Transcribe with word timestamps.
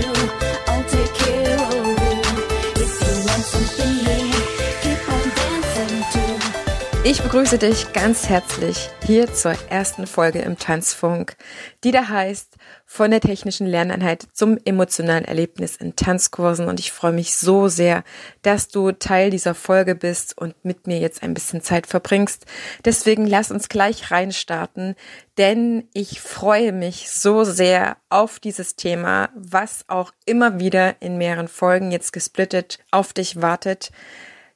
you 0.00 0.47
Ich 7.10 7.22
begrüße 7.22 7.56
dich 7.56 7.94
ganz 7.94 8.28
herzlich 8.28 8.90
hier 9.02 9.32
zur 9.32 9.54
ersten 9.70 10.06
Folge 10.06 10.40
im 10.40 10.58
Tanzfunk, 10.58 11.38
die 11.82 11.90
da 11.90 12.06
heißt 12.06 12.56
von 12.84 13.10
der 13.10 13.22
technischen 13.22 13.66
Lerneinheit 13.66 14.26
zum 14.34 14.58
emotionalen 14.62 15.24
Erlebnis 15.24 15.76
in 15.76 15.96
Tanzkursen 15.96 16.68
und 16.68 16.78
ich 16.78 16.92
freue 16.92 17.14
mich 17.14 17.34
so 17.34 17.68
sehr, 17.68 18.04
dass 18.42 18.68
du 18.68 18.92
Teil 18.92 19.30
dieser 19.30 19.54
Folge 19.54 19.94
bist 19.94 20.36
und 20.36 20.54
mit 20.66 20.86
mir 20.86 20.98
jetzt 20.98 21.22
ein 21.22 21.32
bisschen 21.32 21.62
Zeit 21.62 21.86
verbringst. 21.86 22.44
Deswegen 22.84 23.26
lass 23.26 23.50
uns 23.50 23.70
gleich 23.70 24.10
reinstarten, 24.10 24.94
denn 25.38 25.88
ich 25.94 26.20
freue 26.20 26.72
mich 26.72 27.08
so 27.08 27.42
sehr 27.42 27.96
auf 28.10 28.38
dieses 28.38 28.76
Thema, 28.76 29.30
was 29.34 29.86
auch 29.88 30.12
immer 30.26 30.60
wieder 30.60 31.00
in 31.00 31.16
mehreren 31.16 31.48
Folgen 31.48 31.90
jetzt 31.90 32.12
gesplittet 32.12 32.80
auf 32.90 33.14
dich 33.14 33.40
wartet. 33.40 33.92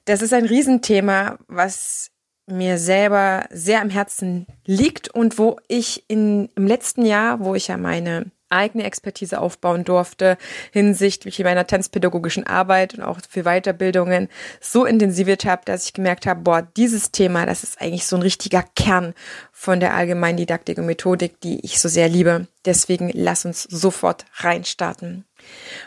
Das 0.04 0.20
ist 0.20 0.34
ein 0.34 0.44
Riesenthema, 0.44 1.38
was 1.48 2.12
mir 2.46 2.78
selber 2.78 3.46
sehr 3.50 3.80
am 3.80 3.90
Herzen 3.90 4.46
liegt 4.66 5.08
und 5.08 5.38
wo 5.38 5.58
ich 5.68 6.04
in, 6.08 6.48
im 6.54 6.66
letzten 6.66 7.04
Jahr, 7.04 7.40
wo 7.40 7.54
ich 7.54 7.68
ja 7.68 7.76
meine 7.76 8.30
eigene 8.52 8.84
Expertise 8.84 9.40
aufbauen 9.40 9.84
durfte 9.84 10.36
hinsichtlich 10.72 11.38
meiner 11.40 11.66
tanzpädagogischen 11.66 12.46
Arbeit 12.46 12.94
und 12.94 13.02
auch 13.02 13.18
für 13.28 13.44
Weiterbildungen 13.44 14.28
so 14.60 14.84
intensiviert 14.84 15.44
habe, 15.44 15.62
dass 15.64 15.86
ich 15.86 15.92
gemerkt 15.94 16.26
habe, 16.26 16.42
boah, 16.42 16.62
dieses 16.62 17.10
Thema, 17.10 17.46
das 17.46 17.62
ist 17.62 17.80
eigentlich 17.80 18.06
so 18.06 18.16
ein 18.16 18.22
richtiger 18.22 18.62
Kern 18.76 19.14
von 19.50 19.80
der 19.80 19.94
allgemeinen 19.94 20.36
Didaktik 20.36 20.78
und 20.78 20.86
Methodik, 20.86 21.40
die 21.40 21.64
ich 21.64 21.80
so 21.80 21.88
sehr 21.88 22.08
liebe. 22.08 22.46
Deswegen 22.64 23.10
lass 23.14 23.44
uns 23.44 23.64
sofort 23.64 24.24
reinstarten. 24.36 25.24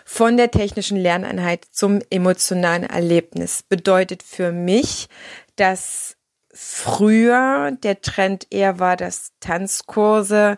Von 0.03 0.35
der 0.35 0.51
technischen 0.51 0.97
Lerneinheit 0.97 1.65
zum 1.71 2.01
emotionalen 2.09 2.83
Erlebnis 2.83 3.63
bedeutet 3.63 4.23
für 4.23 4.51
mich, 4.51 5.07
dass 5.55 6.14
früher 6.55 7.71
der 7.83 8.01
Trend 8.01 8.47
eher 8.49 8.79
war, 8.79 8.95
dass 8.97 9.33
Tanzkurse 9.39 10.57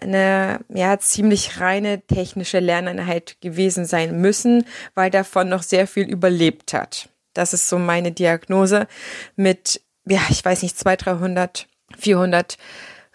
eine 0.00 0.60
ja 0.68 0.98
ziemlich 0.98 1.60
reine 1.60 2.00
technische 2.00 2.58
Lerneinheit 2.58 3.36
gewesen 3.40 3.84
sein 3.84 4.20
müssen, 4.20 4.64
weil 4.94 5.10
davon 5.10 5.48
noch 5.48 5.62
sehr 5.62 5.86
viel 5.86 6.08
überlebt 6.08 6.72
hat. 6.72 7.08
Das 7.34 7.52
ist 7.52 7.68
so 7.68 7.78
meine 7.78 8.10
Diagnose 8.10 8.88
mit 9.36 9.80
ja, 10.06 10.20
ich 10.28 10.44
weiß 10.44 10.62
nicht, 10.62 10.78
200, 10.78 11.06
300, 11.06 11.66
400 11.98 12.58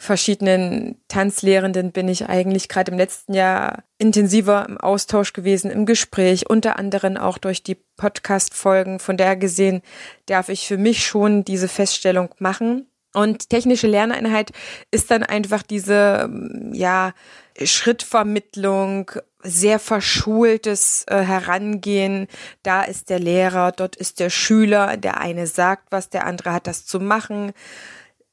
verschiedenen 0.02 0.96
Tanzlehrenden 1.10 1.92
bin 1.92 2.08
ich 2.08 2.30
eigentlich 2.30 2.70
gerade 2.70 2.92
im 2.94 2.98
letzten 2.98 3.34
Jahr 3.34 3.84
intensiver 3.98 4.66
im 4.68 4.78
Austausch 4.78 5.34
gewesen, 5.34 5.70
im 5.70 5.86
Gespräch, 5.86 6.50
unter 6.50 6.80
anderem 6.80 7.18
auch 7.18 7.38
durch 7.38 7.64
die 7.64 7.76
Podcast-Folgen. 7.98 9.00
Von 9.00 9.18
daher 9.18 9.36
gesehen 9.36 9.82
darf 10.26 10.48
ich 10.48 10.66
für 10.66 10.78
mich 10.78 11.06
schon 11.06 11.44
diese 11.44 11.68
Feststellung 11.68 12.30
machen. 12.40 12.88
Und 13.14 13.50
technische 13.50 13.88
Lerneinheit 13.88 14.52
ist 14.90 15.12
dann 15.12 15.24
einfach 15.24 15.64
diese, 15.64 16.30
ja, 16.72 17.14
Schrittvermittlung, 17.62 19.12
sehr 19.42 19.80
verschultes 19.80 21.04
äh, 21.08 21.18
Herangehen. 21.18 22.28
Da 22.64 22.84
ist 22.84 23.10
der 23.10 23.20
Lehrer, 23.20 23.74
dort 23.74 23.98
ist 23.98 24.22
der 24.22 24.30
Schüler. 24.30 24.96
Der 24.96 25.20
eine 25.20 25.46
sagt 25.46 25.92
was, 25.92 26.10
der 26.10 26.26
andere 26.26 26.54
hat 26.54 26.68
das 26.68 26.86
zu 26.86 27.02
machen. 27.02 27.52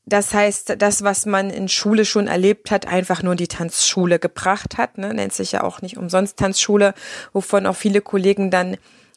Das 0.08 0.32
heißt, 0.32 0.76
das, 0.78 1.02
was 1.02 1.26
man 1.26 1.50
in 1.50 1.68
Schule 1.68 2.04
schon 2.04 2.28
erlebt 2.28 2.70
hat, 2.70 2.86
einfach 2.86 3.24
nur 3.24 3.34
die 3.34 3.48
Tanzschule 3.48 4.20
gebracht 4.20 4.78
hat, 4.78 4.98
ne, 4.98 5.12
nennt 5.12 5.32
sich 5.32 5.50
ja 5.50 5.64
auch 5.64 5.82
nicht 5.82 5.96
umsonst 5.96 6.36
Tanzschule, 6.36 6.94
wovon 7.32 7.66
auch 7.66 7.74
viele 7.74 8.00
Kollegen 8.00 8.52
dann 8.52 8.76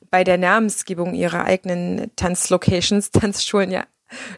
bei 0.09 0.23
der 0.23 0.39
Namensgebung 0.39 1.13
ihrer 1.13 1.45
eigenen 1.45 2.09
Tanzlocations, 2.15 3.11
Tanzschulen 3.11 3.69
ja 3.69 3.85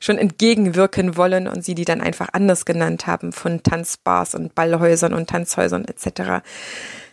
schon 0.02 0.18
entgegenwirken 0.18 1.16
wollen 1.16 1.48
und 1.48 1.64
sie 1.64 1.76
die 1.76 1.86
dann 1.86 2.02
einfach 2.02 2.28
anders 2.34 2.66
genannt 2.66 3.08
haben 3.08 3.32
von 3.32 3.64
Tanzbars 3.64 4.36
und 4.36 4.54
Ballhäusern 4.54 5.14
und 5.14 5.30
Tanzhäusern 5.30 5.86
etc. 5.86 6.44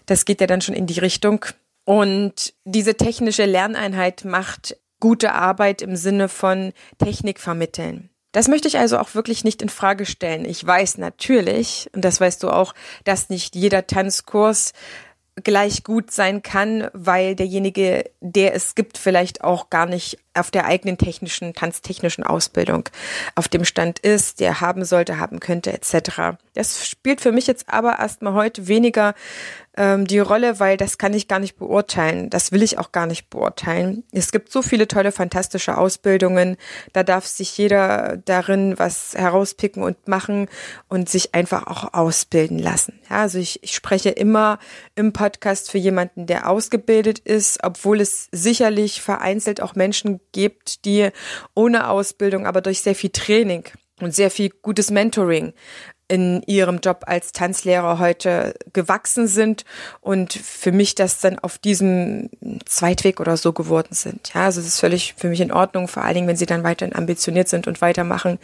Das 0.07 0.25
geht 0.25 0.41
ja 0.41 0.49
dann 0.49 0.61
schon 0.61 0.75
in 0.75 0.87
die 0.87 0.99
Richtung. 0.99 1.45
Und 1.85 2.55
diese 2.65 2.97
technische 2.97 3.45
Lerneinheit 3.45 4.25
macht 4.25 4.77
gute 4.99 5.33
Arbeit 5.35 5.81
im 5.81 5.95
Sinne 5.95 6.29
von 6.29 6.73
Technik 6.99 7.39
vermitteln. 7.39 8.11
Das 8.33 8.49
möchte 8.49 8.69
ich 8.69 8.79
also 8.79 8.99
auch 8.99 9.15
wirklich 9.15 9.45
nicht 9.45 9.63
in 9.63 9.69
Frage 9.69 10.05
stellen. 10.05 10.45
Ich 10.45 10.65
weiß 10.65 10.99
natürlich, 10.99 11.89
und 11.95 12.05
das 12.05 12.21
weißt 12.21 12.43
du 12.43 12.51
auch, 12.51 12.75
dass 13.05 13.31
nicht 13.31 13.57
jeder 13.57 13.87
Tanzkurs 13.87 14.73
gleich 15.45 15.85
gut 15.85 16.11
sein 16.11 16.43
kann, 16.43 16.89
weil 16.93 17.35
derjenige, 17.35 18.11
der 18.21 18.55
es 18.55 18.75
gibt, 18.75 18.99
vielleicht 18.99 19.45
auch 19.45 19.71
gar 19.71 19.87
nicht 19.87 20.19
auf 20.35 20.51
der 20.51 20.67
eigenen 20.67 20.99
technischen, 20.99 21.55
tanztechnischen 21.55 22.25
Ausbildung 22.25 22.89
auf 23.35 23.49
dem 23.49 23.65
Stand 23.65 23.99
ist, 23.99 24.41
der 24.41 24.61
haben 24.61 24.85
sollte, 24.85 25.19
haben 25.19 25.41
könnte, 25.41 25.73
etc. 25.73 26.39
Das 26.55 26.87
spielt 26.89 27.21
für 27.21 27.33
mich 27.33 27.47
jetzt 27.47 27.69
aber 27.69 27.99
erstmal 27.99 28.35
heute 28.35 28.69
weniger 28.69 29.15
ähm, 29.79 30.07
die 30.09 30.19
Rolle, 30.19 30.59
weil 30.59 30.77
das 30.77 30.99
kann 30.99 31.15
ich 31.15 31.29
gar 31.29 31.39
nicht 31.39 31.57
beurteilen. 31.57 32.29
Das 32.31 32.51
will 32.51 32.63
ich 32.63 32.79
auch 32.79 32.91
gar 32.91 33.07
nicht 33.07 33.31
beurteilen. 33.31 34.03
Es 34.11 34.33
gibt 34.33 34.51
so 34.51 34.61
viele 34.61 34.89
tolle, 34.89 35.13
fantastische 35.13 35.79
Ausbildungen. 35.79 36.57
Da 36.93 37.05
darf 37.05 37.27
sich 37.27 37.57
jeder 37.57 38.17
darin 38.25 38.77
was 38.77 39.15
herauspicken 39.15 39.83
und 39.85 40.09
machen 40.09 40.49
und 40.89 41.09
sich 41.09 41.35
einfach 41.35 41.69
auch 41.69 41.95
ausbilden 41.95 42.59
lassen. 42.59 42.99
Ja, 43.09 43.19
also 43.19 43.39
ich, 43.39 43.63
ich 43.63 43.75
spreche 43.75 44.11
immer 44.11 44.59
im 44.97 45.13
Podcast 45.13 45.71
für 45.71 45.79
jemanden, 45.79 46.27
der 46.27 46.51
ausgebildet 46.51 47.21
ist, 47.21 47.61
obwohl 47.63 48.01
es 48.01 48.29
sicherlich 48.33 49.01
vereinzelt 49.01 49.63
auch 49.63 49.77
Menschen 49.77 50.21
gibt, 50.33 50.85
die 50.85 51.11
ohne 51.55 51.89
Ausbildung, 51.89 52.47
aber 52.47 52.63
durch 52.63 52.81
sehr 52.81 52.97
viel 52.97 53.11
Training 53.11 53.65
und 54.01 54.13
sehr 54.15 54.31
viel 54.31 54.51
gutes 54.51 54.91
Mentoring 54.91 55.53
in 56.09 56.43
ihrem 56.47 56.79
Job 56.79 57.05
als 57.07 57.33
Tanzlehrer 57.33 57.99
heute 57.99 58.55
gewachsen 58.73 59.27
sind 59.29 59.65
und 60.01 60.33
für 60.33 60.73
mich 60.73 60.95
das 60.95 61.21
dann 61.21 61.39
auf 61.39 61.59
diesem 61.59 62.31
Zweitweg 62.65 63.21
oder 63.21 63.37
so 63.37 63.53
geworden 63.53 63.93
sind. 63.95 64.33
Ja, 64.35 64.47
also 64.47 64.61
es 64.61 64.67
ist 64.67 64.81
völlig 64.81 65.15
für 65.17 65.29
mich 65.29 65.41
in 65.41 65.53
Ordnung, 65.53 65.87
vor 65.87 66.05
allen 66.05 66.15
Dingen, 66.15 66.29
wenn 66.29 66.37
sie 66.37 66.47
dann 66.47 66.65
weiterhin 66.65 66.97
ambitioniert 66.97 67.49
sind 67.49 67.67
und 67.67 67.83
weitermachen 67.83 68.39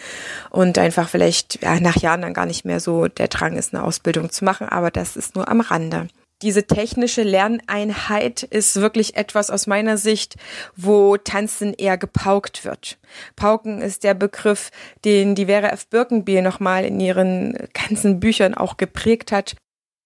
und 0.50 0.78
einfach 0.78 1.08
vielleicht 1.08 1.62
ja, 1.62 1.80
nach 1.80 1.97
Jahren 1.97 2.22
dann 2.22 2.34
gar 2.34 2.47
nicht 2.47 2.64
mehr 2.64 2.80
so 2.80 3.08
der 3.08 3.28
Drang 3.28 3.56
ist, 3.56 3.75
eine 3.75 3.82
Ausbildung 3.82 4.31
zu 4.31 4.44
machen, 4.44 4.69
aber 4.69 4.91
das 4.91 5.16
ist 5.16 5.34
nur 5.34 5.48
am 5.48 5.60
Rande 5.60 6.08
diese 6.44 6.66
technische 6.66 7.22
Lerneinheit 7.22 8.43
ist 8.43 8.77
wirklich 8.77 9.16
etwas 9.16 9.50
aus 9.50 9.66
meiner 9.66 9.97
Sicht, 9.97 10.37
wo 10.77 11.16
Tanzen 11.16 11.72
eher 11.72 11.97
gepaukt 11.97 12.65
wird. 12.65 12.99
Pauken 13.34 13.81
ist 13.81 14.05
der 14.05 14.12
Begriff, 14.12 14.71
den 15.06 15.34
die 15.34 15.47
Vera 15.47 15.69
F. 15.69 15.88
Birkenbiel 15.88 16.43
nochmal 16.43 16.84
in 16.84 17.00
ihren 17.00 17.56
ganzen 17.72 18.21
Büchern 18.21 18.55
auch 18.55 18.77
geprägt 18.77 19.32
hat. 19.32 19.56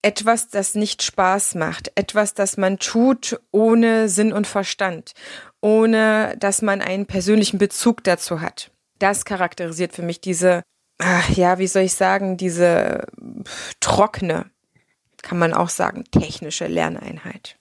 Etwas, 0.01 0.49
das 0.49 0.77
nicht 0.77 1.03
Spaß 1.03 1.57
macht, 1.57 1.91
etwas, 1.97 2.33
das 2.33 2.57
man 2.57 2.79
tut 2.79 3.41
ohne 3.51 4.09
Sinn 4.09 4.33
und 4.33 4.47
Verstand, 4.47 5.13
ohne 5.61 6.37
dass 6.39 6.63
man 6.63 6.81
einen 6.81 7.07
persönlichen 7.07 7.59
Bezug 7.59 8.05
dazu 8.05 8.41
hat. 8.41 8.71
Das 9.01 9.25
charakterisiert 9.25 9.93
für 9.93 10.03
mich 10.03 10.21
diese, 10.21 10.63
ach, 10.99 11.31
ja, 11.31 11.59
wie 11.59 11.67
soll 11.67 11.83
ich 11.83 11.95
sagen, 11.95 12.37
diese 12.37 13.07
trockene 13.81 14.47
kann 15.23 15.39
man 15.39 15.53
auch 15.55 15.69
sagen, 15.69 16.05
technische 16.11 16.67
Lerneinheit. 16.67 17.57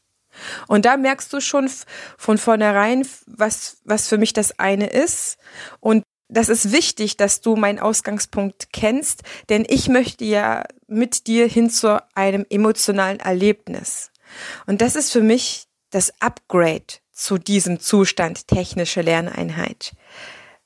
Und 0.67 0.85
da 0.85 0.97
merkst 0.97 1.31
du 1.33 1.39
schon 1.39 1.69
von 2.17 2.37
vornherein, 2.37 3.07
was, 3.25 3.77
was 3.83 4.07
für 4.07 4.17
mich 4.17 4.33
das 4.33 4.59
eine 4.59 4.87
ist. 4.87 5.37
Und 5.79 6.03
das 6.29 6.49
ist 6.49 6.71
wichtig, 6.71 7.17
dass 7.17 7.41
du 7.41 7.55
meinen 7.55 7.79
Ausgangspunkt 7.79 8.69
kennst, 8.73 9.23
denn 9.49 9.65
ich 9.67 9.87
möchte 9.87 10.25
ja 10.25 10.63
mit 10.87 11.27
dir 11.27 11.47
hin 11.47 11.69
zu 11.69 12.01
einem 12.15 12.45
emotionalen 12.49 13.19
Erlebnis. 13.19 14.11
Und 14.65 14.81
das 14.81 14.95
ist 14.95 15.11
für 15.11 15.21
mich 15.21 15.67
das 15.89 16.13
Upgrade 16.19 16.85
zu 17.11 17.37
diesem 17.37 17.79
Zustand 17.79 18.47
technische 18.47 19.01
Lerneinheit. 19.01 19.93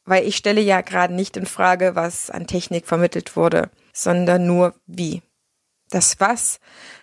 Weil 0.03 0.27
ich 0.27 0.35
stelle 0.35 0.61
ja 0.61 0.81
gerade 0.81 1.13
nicht 1.13 1.37
in 1.37 1.45
Frage, 1.45 1.95
was 1.95 2.31
an 2.31 2.47
Technik 2.47 2.87
vermittelt 2.87 3.35
wurde, 3.35 3.69
sondern 3.93 4.47
nur 4.47 4.73
wie. 4.87 5.21
Das 5.91 6.19
Was, 6.19 6.59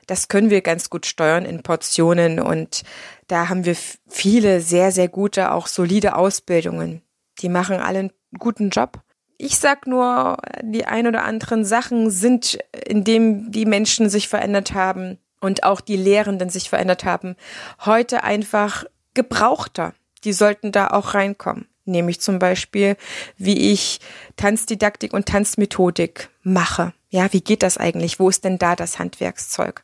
das 0.06 0.28
können 0.28 0.48
wir 0.50 0.62
ganz 0.62 0.88
gut 0.88 1.04
steuern 1.04 1.44
in 1.44 1.62
Portionen 1.62 2.40
und 2.40 2.82
da 3.28 3.50
haben 3.50 3.66
wir 3.66 3.76
viele 4.08 4.62
sehr, 4.62 4.92
sehr 4.92 5.08
gute, 5.08 5.52
auch 5.52 5.66
solide 5.66 6.16
Ausbildungen. 6.16 7.02
Die 7.40 7.50
machen 7.50 7.76
alle 7.76 7.98
einen 7.98 8.12
guten 8.38 8.70
Job. 8.70 9.00
Ich 9.36 9.58
sag 9.58 9.86
nur, 9.86 10.38
die 10.62 10.86
ein 10.86 11.06
oder 11.06 11.22
anderen 11.24 11.64
Sachen 11.66 12.10
sind, 12.10 12.58
indem 12.86 13.52
die 13.52 13.66
Menschen 13.66 14.08
sich 14.08 14.26
verändert 14.26 14.72
haben 14.72 15.18
und 15.40 15.64
auch 15.64 15.82
die 15.82 15.96
Lehrenden 15.96 16.48
sich 16.48 16.70
verändert 16.70 17.04
haben, 17.04 17.36
heute 17.84 18.24
einfach 18.24 18.86
gebrauchter. 19.12 19.94
Die 20.24 20.32
sollten 20.32 20.72
da 20.72 20.88
auch 20.88 21.12
reinkommen 21.14 21.68
nämlich 21.88 22.20
zum 22.20 22.38
Beispiel, 22.38 22.96
wie 23.36 23.72
ich 23.72 23.98
Tanzdidaktik 24.36 25.12
und 25.12 25.26
Tanzmethodik 25.26 26.28
mache. 26.42 26.92
Ja, 27.10 27.32
wie 27.32 27.40
geht 27.40 27.62
das 27.62 27.78
eigentlich? 27.78 28.20
Wo 28.20 28.28
ist 28.28 28.44
denn 28.44 28.58
da 28.58 28.76
das 28.76 28.98
Handwerkszeug? 28.98 29.82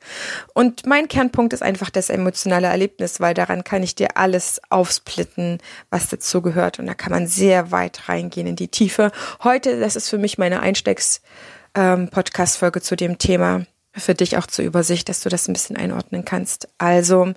Und 0.52 0.84
mein 0.84 1.08
Kernpunkt 1.08 1.54
ist 1.54 1.62
einfach 1.62 1.88
das 1.88 2.10
emotionale 2.10 2.66
Erlebnis, 2.66 3.18
weil 3.18 3.32
daran 3.32 3.64
kann 3.64 3.82
ich 3.82 3.94
dir 3.94 4.18
alles 4.18 4.60
aufsplitten, 4.68 5.56
was 5.88 6.08
dazu 6.08 6.42
gehört. 6.42 6.78
Und 6.78 6.84
da 6.86 6.92
kann 6.92 7.12
man 7.12 7.26
sehr 7.26 7.70
weit 7.70 8.10
reingehen 8.10 8.46
in 8.46 8.56
die 8.56 8.68
Tiefe. 8.68 9.10
Heute, 9.42 9.80
das 9.80 9.96
ist 9.96 10.10
für 10.10 10.18
mich 10.18 10.36
meine 10.36 10.60
Einstecks-Podcast-Folge 10.60 12.80
ähm, 12.80 12.84
zu 12.84 12.94
dem 12.94 13.16
Thema 13.16 13.64
für 13.96 14.14
dich 14.14 14.36
auch 14.36 14.46
zur 14.46 14.64
Übersicht, 14.64 15.08
dass 15.08 15.20
du 15.20 15.28
das 15.28 15.48
ein 15.48 15.52
bisschen 15.52 15.76
einordnen 15.76 16.24
kannst. 16.24 16.68
Also, 16.78 17.32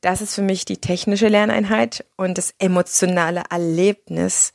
das 0.00 0.20
ist 0.20 0.34
für 0.34 0.42
mich 0.42 0.64
die 0.64 0.76
technische 0.76 1.28
Lerneinheit 1.28 2.04
und 2.16 2.36
das 2.36 2.54
emotionale 2.58 3.44
Erlebnis 3.50 4.52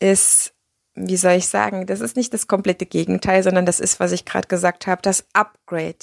ist, 0.00 0.52
wie 0.94 1.16
soll 1.16 1.32
ich 1.32 1.46
sagen, 1.46 1.86
das 1.86 2.00
ist 2.00 2.16
nicht 2.16 2.34
das 2.34 2.48
komplette 2.48 2.86
Gegenteil, 2.86 3.42
sondern 3.42 3.66
das 3.66 3.78
ist, 3.78 4.00
was 4.00 4.12
ich 4.12 4.24
gerade 4.24 4.48
gesagt 4.48 4.86
habe, 4.86 5.02
das 5.02 5.24
Upgrade, 5.32 5.94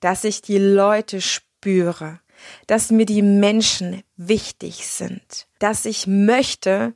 dass 0.00 0.24
ich 0.24 0.42
die 0.42 0.58
Leute 0.58 1.20
spüre, 1.20 2.20
dass 2.66 2.90
mir 2.90 3.06
die 3.06 3.22
Menschen 3.22 4.02
wichtig 4.16 4.86
sind, 4.86 5.46
dass 5.60 5.84
ich 5.84 6.06
möchte, 6.06 6.94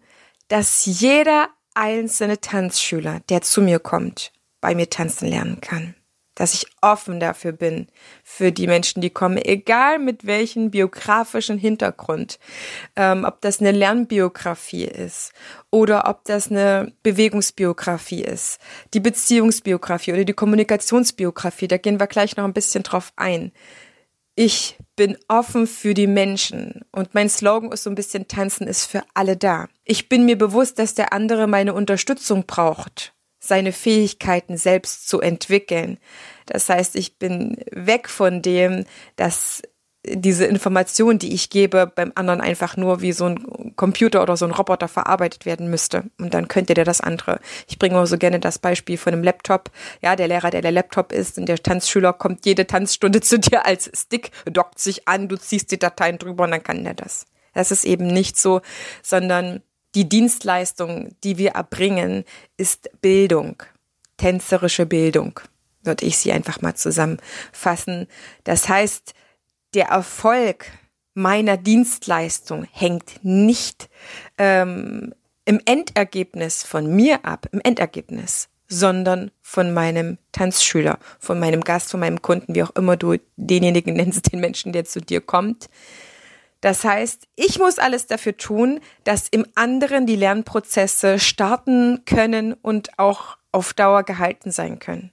dass 0.49 0.85
jeder 0.85 1.49
einzelne 1.75 2.41
Tanzschüler, 2.41 3.21
der 3.29 3.43
zu 3.43 3.63
mir 3.63 3.79
kommt, 3.79 4.33
bei 4.61 4.75
mir 4.75 4.91
tanzen 4.91 5.29
lernen 5.29 5.61
kann 5.61 5.95
dass 6.35 6.55
ich 6.55 6.67
offen 6.81 7.21
dafür 7.21 7.53
bin, 7.53 7.89
für 8.23 8.53
die 8.53 8.67
Menschen, 8.67 9.03
die 9.03 9.11
kommen, 9.11 9.37
egal 9.37 9.99
mit 9.99 10.27
welchem 10.27 10.71
biografischen 10.71 11.59
Hintergrund, 11.59 12.39
ähm, 12.97 13.25
ob 13.25 13.41
das 13.41 13.61
eine 13.61 13.73
Lernbiografie 13.73 14.85
ist 14.85 15.33
oder 15.71 16.09
ob 16.09 16.25
das 16.25 16.51
eine 16.51 16.93
Bewegungsbiografie 17.03 18.23
ist, 18.23 18.59
die 18.95 19.01
Beziehungsbiografie 19.01 20.13
oder 20.13 20.25
die 20.25 20.33
Kommunikationsbiografie, 20.33 21.69
da 21.69 21.77
gehen 21.77 22.01
wir 22.01 22.07
gleich 22.07 22.37
noch 22.37 22.45
ein 22.45 22.55
bisschen 22.55 22.83
drauf 22.83 23.13
ein. 23.17 23.53
Ich 24.37 24.79
bin 24.97 25.19
offen 25.29 25.67
für 25.67 25.93
die 25.93 26.07
Menschen 26.07 26.85
und 26.93 27.15
mein 27.15 27.29
Slogan 27.29 27.73
ist 27.73 27.83
so 27.83 27.91
ein 27.91 27.97
bisschen 27.97 28.29
Tanzen 28.29 28.67
ist 28.67 28.87
für 28.87 29.03
alle 29.13 29.37
da. 29.37 29.69
Ich 29.85 30.09
bin 30.09 30.25
mir 30.25 30.39
bewusst, 30.39 30.79
dass 30.79 30.95
der 30.95 31.13
andere 31.13 31.47
meine 31.47 31.75
Unterstützung 31.75 32.47
braucht 32.47 33.13
seine 33.41 33.73
Fähigkeiten 33.73 34.57
selbst 34.57 35.09
zu 35.09 35.21
entwickeln. 35.21 35.99
Das 36.47 36.69
heißt, 36.69 36.95
ich 36.95 37.19
bin 37.19 37.57
weg 37.73 38.09
von 38.09 38.43
dem, 38.43 38.85
dass 39.17 39.63
diese 40.03 40.47
Information, 40.47 41.19
die 41.19 41.35
ich 41.35 41.51
gebe, 41.51 41.87
beim 41.87 42.13
anderen 42.15 42.41
einfach 42.41 42.77
nur 42.77 43.03
wie 43.03 43.13
so 43.13 43.27
ein 43.27 43.75
Computer 43.77 44.23
oder 44.23 44.37
so 44.37 44.47
ein 44.47 44.51
Roboter 44.51 44.89
verarbeitet 44.89 45.45
werden 45.45 45.69
müsste. 45.69 46.05
Und 46.19 46.33
dann 46.33 46.49
könnte 46.49 46.73
der 46.73 46.85
das 46.85 47.01
andere. 47.01 47.39
Ich 47.69 47.79
bringe 47.79 47.99
auch 47.99 48.07
so 48.07 48.17
gerne 48.17 48.41
das 48.41 48.59
Beispiel 48.59 48.97
von 48.97 49.13
einem 49.13 49.23
Laptop. 49.23 49.71
Ja, 50.01 50.17
der 50.17 50.29
Lehrer, 50.29 50.51
der 50.51 50.63
der 50.63 50.73
Laptop 50.73 51.13
ist 51.13 51.37
und 51.37 51.47
der 51.47 51.63
Tanzschüler 51.63 52.15
kommt 52.15 52.47
jede 52.47 52.67
Tanzstunde 52.67 53.21
zu 53.21 53.39
dir 53.39 53.67
als 53.67 53.91
Stick, 53.95 54.31
dockt 54.47 54.79
sich 54.79 55.07
an, 55.07 55.29
du 55.29 55.37
ziehst 55.37 55.71
die 55.71 55.79
Dateien 55.79 56.19
drüber 56.19 56.45
und 56.45 56.53
dann 56.53 56.63
kann 56.63 56.85
der 56.85 56.95
das. 56.95 57.27
Das 57.53 57.71
ist 57.71 57.85
eben 57.85 58.07
nicht 58.07 58.39
so, 58.39 58.63
sondern 59.03 59.61
die 59.95 60.09
Dienstleistung, 60.09 61.15
die 61.25 61.39
wir 61.39 61.53
erbringen, 61.53 62.25
ist 62.57 62.91
Bildung, 63.01 63.63
tänzerische 64.17 64.87
Bildung, 64.87 65.41
würde 65.83 66.07
ich 66.07 66.19
sie 66.19 66.33
einfach 66.33 66.61
mal 66.61 66.75
zusammenfassen. 66.75 68.07
Das 68.45 68.69
heißt, 68.69 69.15
der 69.75 69.87
Erfolg 69.87 70.67
meiner 71.15 71.57
Dienstleistung 71.57 72.67
hängt 72.71 73.25
nicht 73.25 73.89
ähm, 74.39 75.15
im 75.45 75.61
Endergebnis 75.65 76.63
von 76.63 76.95
mir 76.95 77.25
ab, 77.25 77.47
im 77.53 77.61
Endergebnis, 77.61 78.49
sondern 78.69 79.33
von 79.43 79.75
meinem 79.75 80.19
Tanzschüler, 80.33 80.99
von 81.19 81.41
meinem 81.41 81.63
Gast, 81.63 81.91
von 81.91 82.01
meinem 82.01 82.23
Kunden, 82.23 82.55
wie 82.55 82.63
auch 82.63 82.71
immer 82.77 82.97
du 82.97 83.17
denjenigen 83.37 83.95
nennst, 83.95 84.33
den 84.33 84.41
Menschen, 84.41 84.73
der 84.73 84.85
zu 84.85 85.01
dir 85.01 85.21
kommt. 85.21 85.69
Das 86.61 86.85
heißt, 86.85 87.27
ich 87.37 87.59
muss 87.59 87.79
alles 87.79 88.07
dafür 88.07 88.37
tun, 88.37 88.81
dass 89.05 89.29
im 89.29 89.47
anderen 89.55 90.07
die 90.07 90.17
Lernprozesse 90.17 91.19
starten 91.19 92.05
können 92.05 92.53
und 92.53 92.99
auch 92.99 93.39
auf 93.53 93.73
Dauer 93.73 94.03
gehalten 94.03 94.51
sein 94.51 94.79
können. 94.79 95.11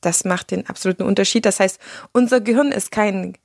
Das 0.00 0.24
macht 0.24 0.50
den 0.50 0.68
absoluten 0.68 1.04
Unterschied. 1.04 1.46
Das 1.46 1.58
heißt, 1.58 1.80
unser 2.12 2.40
Gehirn 2.40 2.70
ist 2.70 2.90
kein 2.90 3.36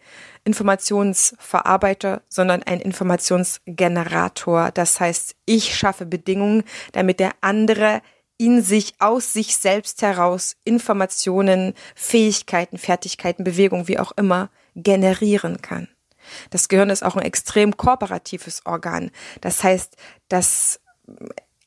Informationsverarbeiter, 0.43 2.23
sondern 2.29 2.63
ein 2.63 2.81
Informationsgenerator. 2.81 4.71
Das 4.71 4.99
heißt, 4.99 5.35
ich 5.45 5.75
schaffe 5.75 6.05
Bedingungen, 6.05 6.63
damit 6.91 7.19
der 7.19 7.31
andere 7.41 8.01
in 8.37 8.63
sich, 8.63 8.95
aus 8.99 9.33
sich 9.33 9.55
selbst 9.55 10.01
heraus 10.01 10.55
Informationen, 10.63 11.73
Fähigkeiten, 11.95 12.79
Fertigkeiten, 12.79 13.43
Bewegung, 13.43 13.87
wie 13.87 13.99
auch 13.99 14.11
immer, 14.13 14.49
generieren 14.75 15.61
kann. 15.61 15.87
Das 16.49 16.67
Gehirn 16.67 16.89
ist 16.89 17.03
auch 17.03 17.15
ein 17.15 17.23
extrem 17.23 17.77
kooperatives 17.77 18.65
Organ. 18.65 19.11
Das 19.41 19.63
heißt, 19.63 19.95
das 20.29 20.79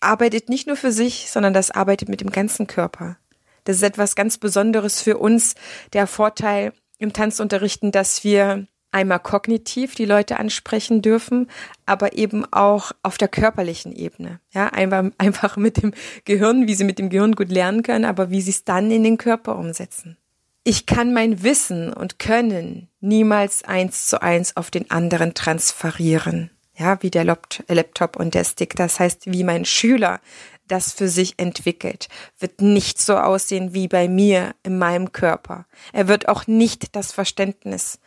arbeitet 0.00 0.49
nicht 0.49 0.66
nur 0.66 0.76
für 0.76 0.93
sich, 0.93 1.31
sondern 1.31 1.55
das 1.55 1.70
arbeitet 1.70 2.08
mit 2.08 2.20
dem 2.20 2.31
ganzen 2.31 2.66
Körper. 2.66 3.16
Das 3.64 3.76
ist 3.76 3.82
etwas 3.82 4.14
ganz 4.14 4.38
Besonderes 4.38 5.00
für 5.00 5.19
uns, 5.19 5.55
der 5.93 6.06
Vorteil 6.06 6.72
im 6.99 7.12
Tanzunterrichten, 7.12 7.93
dass 7.93 8.22
wir 8.25 8.66
einmal 8.94 9.19
kognitiv 9.19 9.96
die 9.96 10.05
Leute 10.05 10.38
ansprechen 10.38 11.02
dürfen, 11.02 11.50
aber 11.84 12.17
eben 12.17 12.44
auch 12.52 12.93
auf 13.02 13.19
der 13.19 13.28
körperlichen 13.28 13.93
Ebene. 13.93 14.40
Ja, 14.52 14.69
einfach, 14.69 15.05
einfach 15.19 15.56
mit 15.56 15.82
dem 15.82 15.93
Gehirn, 16.25 16.69
wie 16.69 16.75
sie 16.75 16.84
mit 16.84 16.99
dem 16.99 17.10
Gehirn 17.10 17.34
gut 17.34 17.50
lernen 17.50 17.82
können, 17.82 18.05
aber 18.05 18.31
wie 18.31 18.40
sie 18.40 18.52
es 18.52 18.64
dann 18.64 18.90
in 18.90 19.02
den 19.02 19.19
Körper 19.19 19.56
umsetzen. 19.56 20.17
Ich 20.66 20.87
kann 20.87 21.12
mein 21.12 21.43
Wissen 21.43 21.93
und 21.93 22.19
Können 22.19 22.88
niemals 23.00 23.64
eins 23.64 24.06
zu 24.06 24.22
eins 24.22 24.56
auf 24.56 24.70
den 24.70 24.90
anderen 24.90 25.34
transferieren. 25.34 26.50
Ja, 26.77 27.03
wie 27.03 27.10
der 27.10 27.24
Laptop 27.24 28.17
und 28.17 28.34
der 28.34 28.44
Stick. 28.44 28.74
Das 28.74 28.98
heißt, 28.98 29.31
wie 29.31 29.44
mein 29.44 29.67
Schüler 29.67 30.20
das 30.68 30.92
für 30.92 31.08
sich 31.08 31.34
entwickelt, 31.38 32.08
wird 32.38 32.60
nicht 32.60 33.00
so 33.00 33.16
aussehen 33.16 33.74
wie 33.74 33.88
bei 33.88 34.08
mir 34.08 34.54
in 34.62 34.78
meinem 34.78 35.12
Körper. 35.12 35.66
Er 35.92 36.08
wird 36.08 36.28
auch 36.28 36.46
nicht 36.46 36.96
das 36.96 37.12
Verständnis 37.12 37.98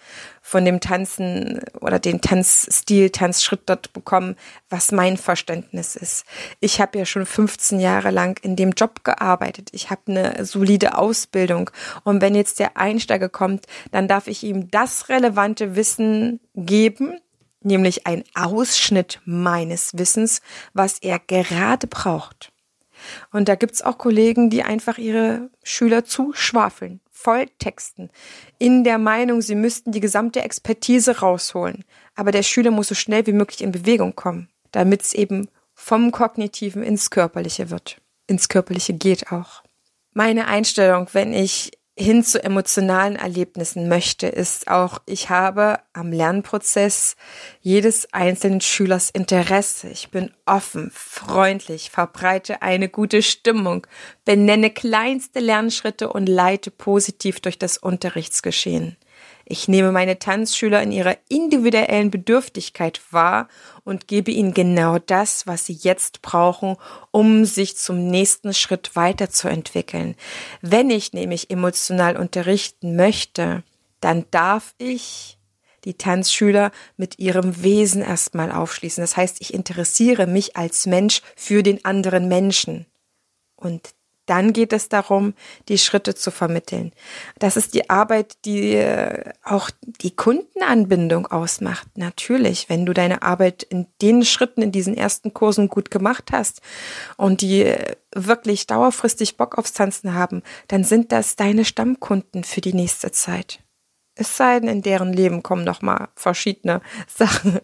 von 0.41 0.65
dem 0.65 0.79
Tanzen 0.79 1.59
oder 1.81 1.99
den 1.99 2.21
Tanzstil, 2.21 3.09
Tanzschritt 3.09 3.61
dort 3.65 3.93
bekommen, 3.93 4.35
was 4.69 4.91
mein 4.91 5.17
Verständnis 5.17 5.95
ist. 5.95 6.25
Ich 6.59 6.81
habe 6.81 6.97
ja 6.97 7.05
schon 7.05 7.25
15 7.25 7.79
Jahre 7.79 8.11
lang 8.11 8.39
in 8.41 8.55
dem 8.55 8.71
Job 8.71 9.03
gearbeitet. 9.03 9.69
Ich 9.73 9.89
habe 9.89 10.01
eine 10.07 10.45
solide 10.45 10.97
Ausbildung. 10.97 11.69
Und 12.03 12.21
wenn 12.21 12.33
jetzt 12.33 12.59
der 12.59 12.77
Einsteiger 12.77 13.29
kommt, 13.29 13.65
dann 13.91 14.07
darf 14.07 14.27
ich 14.27 14.43
ihm 14.43 14.71
das 14.71 15.09
relevante 15.09 15.75
Wissen 15.75 16.39
geben, 16.55 17.19
nämlich 17.67 18.07
ein 18.07 18.23
Ausschnitt 18.33 19.21
meines 19.25 19.97
Wissens, 19.97 20.41
was 20.73 20.99
er 20.99 21.19
gerade 21.19 21.87
braucht. 21.87 22.51
Und 23.31 23.47
da 23.47 23.55
gibt's 23.55 23.81
auch 23.81 23.97
Kollegen, 23.97 24.49
die 24.49 24.63
einfach 24.63 24.97
ihre 24.97 25.49
Schüler 25.63 26.03
zuschwafeln, 26.03 26.99
volltexten, 27.11 28.09
in 28.57 28.83
der 28.83 28.97
Meinung, 28.97 29.41
sie 29.41 29.55
müssten 29.55 29.91
die 29.91 29.99
gesamte 29.99 30.41
Expertise 30.41 31.19
rausholen. 31.19 31.83
Aber 32.15 32.31
der 32.31 32.43
Schüler 32.43 32.71
muss 32.71 32.87
so 32.87 32.95
schnell 32.95 33.27
wie 33.27 33.33
möglich 33.33 33.61
in 33.61 33.71
Bewegung 33.71 34.15
kommen, 34.15 34.49
damit 34.71 35.03
es 35.03 35.13
eben 35.13 35.47
vom 35.73 36.11
Kognitiven 36.11 36.81
ins 36.81 37.11
Körperliche 37.11 37.69
wird. 37.69 38.01
Ins 38.25 38.49
Körperliche 38.49 38.93
geht 38.93 39.31
auch. 39.31 39.63
Meine 40.13 40.47
Einstellung, 40.47 41.07
wenn 41.13 41.33
ich 41.33 41.76
hin 41.99 42.23
zu 42.23 42.43
emotionalen 42.43 43.15
Erlebnissen 43.15 43.89
möchte, 43.89 44.27
ist 44.27 44.67
auch, 44.67 44.99
ich 45.07 45.31
habe 45.31 45.79
am 45.93 46.11
Lernprozess 46.11 47.15
jedes 47.61 48.13
einzelnen 48.13 48.61
Schülers 48.61 49.09
Interesse. 49.09 49.89
Ich 49.89 50.11
bin 50.11 50.31
offen, 50.45 50.91
freundlich, 50.93 51.89
verbreite 51.89 52.61
eine 52.61 52.87
gute 52.87 53.23
Stimmung, 53.23 53.87
benenne 54.25 54.69
kleinste 54.69 55.39
Lernschritte 55.39 56.13
und 56.13 56.27
leite 56.27 56.69
positiv 56.69 57.39
durch 57.39 57.57
das 57.57 57.79
Unterrichtsgeschehen. 57.79 58.95
Ich 59.49 59.69
nehme 59.69 59.93
meine 59.93 60.19
Tanzschüler 60.19 60.83
in 60.83 60.91
ihrer 60.91 61.15
individuellen 61.29 62.11
Bedürftigkeit 62.11 62.99
wahr 63.11 63.47
und 63.85 64.09
gebe 64.09 64.29
ihnen 64.29 64.53
genau 64.53 64.99
das, 64.99 65.47
was 65.47 65.65
sie 65.65 65.77
jetzt 65.81 66.21
brauchen, 66.21 66.75
um 67.11 67.45
sich 67.45 67.77
zum 67.77 68.09
nächsten 68.09 68.53
Schritt 68.53 68.97
weiterzuentwickeln. 68.97 70.15
Wenn 70.61 70.89
ich 70.89 71.13
nämlich 71.13 71.49
emotional 71.49 72.17
unterrichten 72.17 72.97
möchte, 72.97 73.63
dann 74.01 74.25
darf 74.31 74.75
ich 74.79 75.37
die 75.85 75.93
Tanzschüler 75.93 76.71
mit 76.97 77.17
ihrem 77.17 77.63
Wesen 77.63 78.01
erstmal 78.01 78.51
aufschließen. 78.51 79.01
Das 79.01 79.15
heißt, 79.15 79.37
ich 79.39 79.53
interessiere 79.53 80.27
mich 80.27 80.57
als 80.57 80.85
Mensch 80.87 81.21
für 81.37 81.63
den 81.63 81.85
anderen 81.85 82.27
Menschen. 82.27 82.85
Und 83.55 83.91
dann 84.27 84.53
geht 84.53 84.73
es 84.73 84.89
darum, 84.89 85.33
die 85.69 85.77
Schritte 85.77 86.13
zu 86.13 86.29
vermitteln. 86.29 86.91
Das 87.39 87.57
ist 87.57 87.73
die 87.73 87.89
Arbeit, 87.89 88.37
die 88.45 88.75
äh, 88.75 89.31
auch 89.43 89.71
die 89.81 90.15
Kundenanbindung 90.15 91.25
ausmacht. 91.25 91.87
Natürlich, 91.95 92.69
wenn 92.69 92.85
du 92.85 92.93
deine 92.93 93.23
Arbeit 93.23 93.63
in 93.63 93.87
den 94.01 94.23
Schritten, 94.23 94.61
in 94.61 94.71
diesen 94.71 94.95
ersten 94.95 95.33
Kursen 95.33 95.69
gut 95.69 95.89
gemacht 95.89 96.29
hast 96.31 96.61
und 97.15 97.41
die 97.41 97.63
äh, 97.63 97.95
wirklich 98.13 98.67
dauerfristig 98.67 99.37
Bock 99.37 99.57
aufs 99.57 99.73
Tanzen 99.73 100.13
haben, 100.13 100.43
dann 100.67 100.83
sind 100.83 101.11
das 101.11 101.35
deine 101.35 101.65
Stammkunden 101.65 102.43
für 102.43 102.61
die 102.61 102.73
nächste 102.73 103.11
Zeit. 103.11 103.59
Es 104.15 104.35
sei 104.35 104.59
denn, 104.59 104.69
in 104.69 104.81
deren 104.81 105.13
Leben 105.13 105.43
kommen 105.43 105.63
noch 105.63 105.81
mal 105.81 106.09
verschiedene 106.15 106.81
Sachen, 107.07 107.59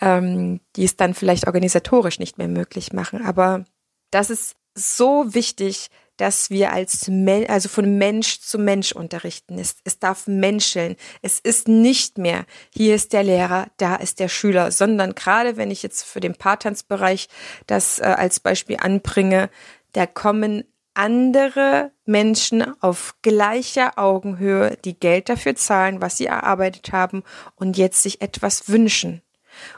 ähm, 0.00 0.60
die 0.76 0.84
es 0.84 0.96
dann 0.96 1.14
vielleicht 1.14 1.46
organisatorisch 1.46 2.18
nicht 2.18 2.38
mehr 2.38 2.48
möglich 2.48 2.92
machen. 2.92 3.24
Aber 3.24 3.64
das 4.10 4.30
ist 4.30 4.56
so 4.76 5.34
wichtig, 5.34 5.88
dass 6.16 6.50
wir 6.50 6.72
als 6.72 7.08
Men 7.08 7.48
also 7.48 7.68
von 7.68 7.98
Mensch 7.98 8.40
zu 8.40 8.58
Mensch 8.58 8.92
unterrichten. 8.92 9.58
Es, 9.58 9.76
es 9.84 9.98
darf 9.98 10.26
menscheln. 10.26 10.96
Es 11.22 11.40
ist 11.40 11.68
nicht 11.68 12.18
mehr, 12.18 12.46
hier 12.74 12.94
ist 12.94 13.12
der 13.12 13.22
Lehrer, 13.22 13.66
da 13.76 13.96
ist 13.96 14.20
der 14.20 14.28
Schüler, 14.28 14.70
sondern 14.70 15.14
gerade 15.14 15.56
wenn 15.56 15.70
ich 15.70 15.82
jetzt 15.82 16.04
für 16.04 16.20
den 16.20 16.34
Paartanzbereich 16.34 17.28
das 17.66 17.98
äh, 17.98 18.04
als 18.04 18.40
Beispiel 18.40 18.78
anbringe, 18.80 19.50
da 19.92 20.06
kommen 20.06 20.64
andere 20.94 21.92
Menschen 22.06 22.64
auf 22.80 23.14
gleicher 23.20 23.98
Augenhöhe, 23.98 24.78
die 24.84 24.98
Geld 24.98 25.28
dafür 25.28 25.54
zahlen, 25.54 26.00
was 26.00 26.16
sie 26.16 26.26
erarbeitet 26.26 26.92
haben 26.92 27.22
und 27.56 27.76
jetzt 27.76 28.02
sich 28.02 28.22
etwas 28.22 28.68
wünschen. 28.68 29.20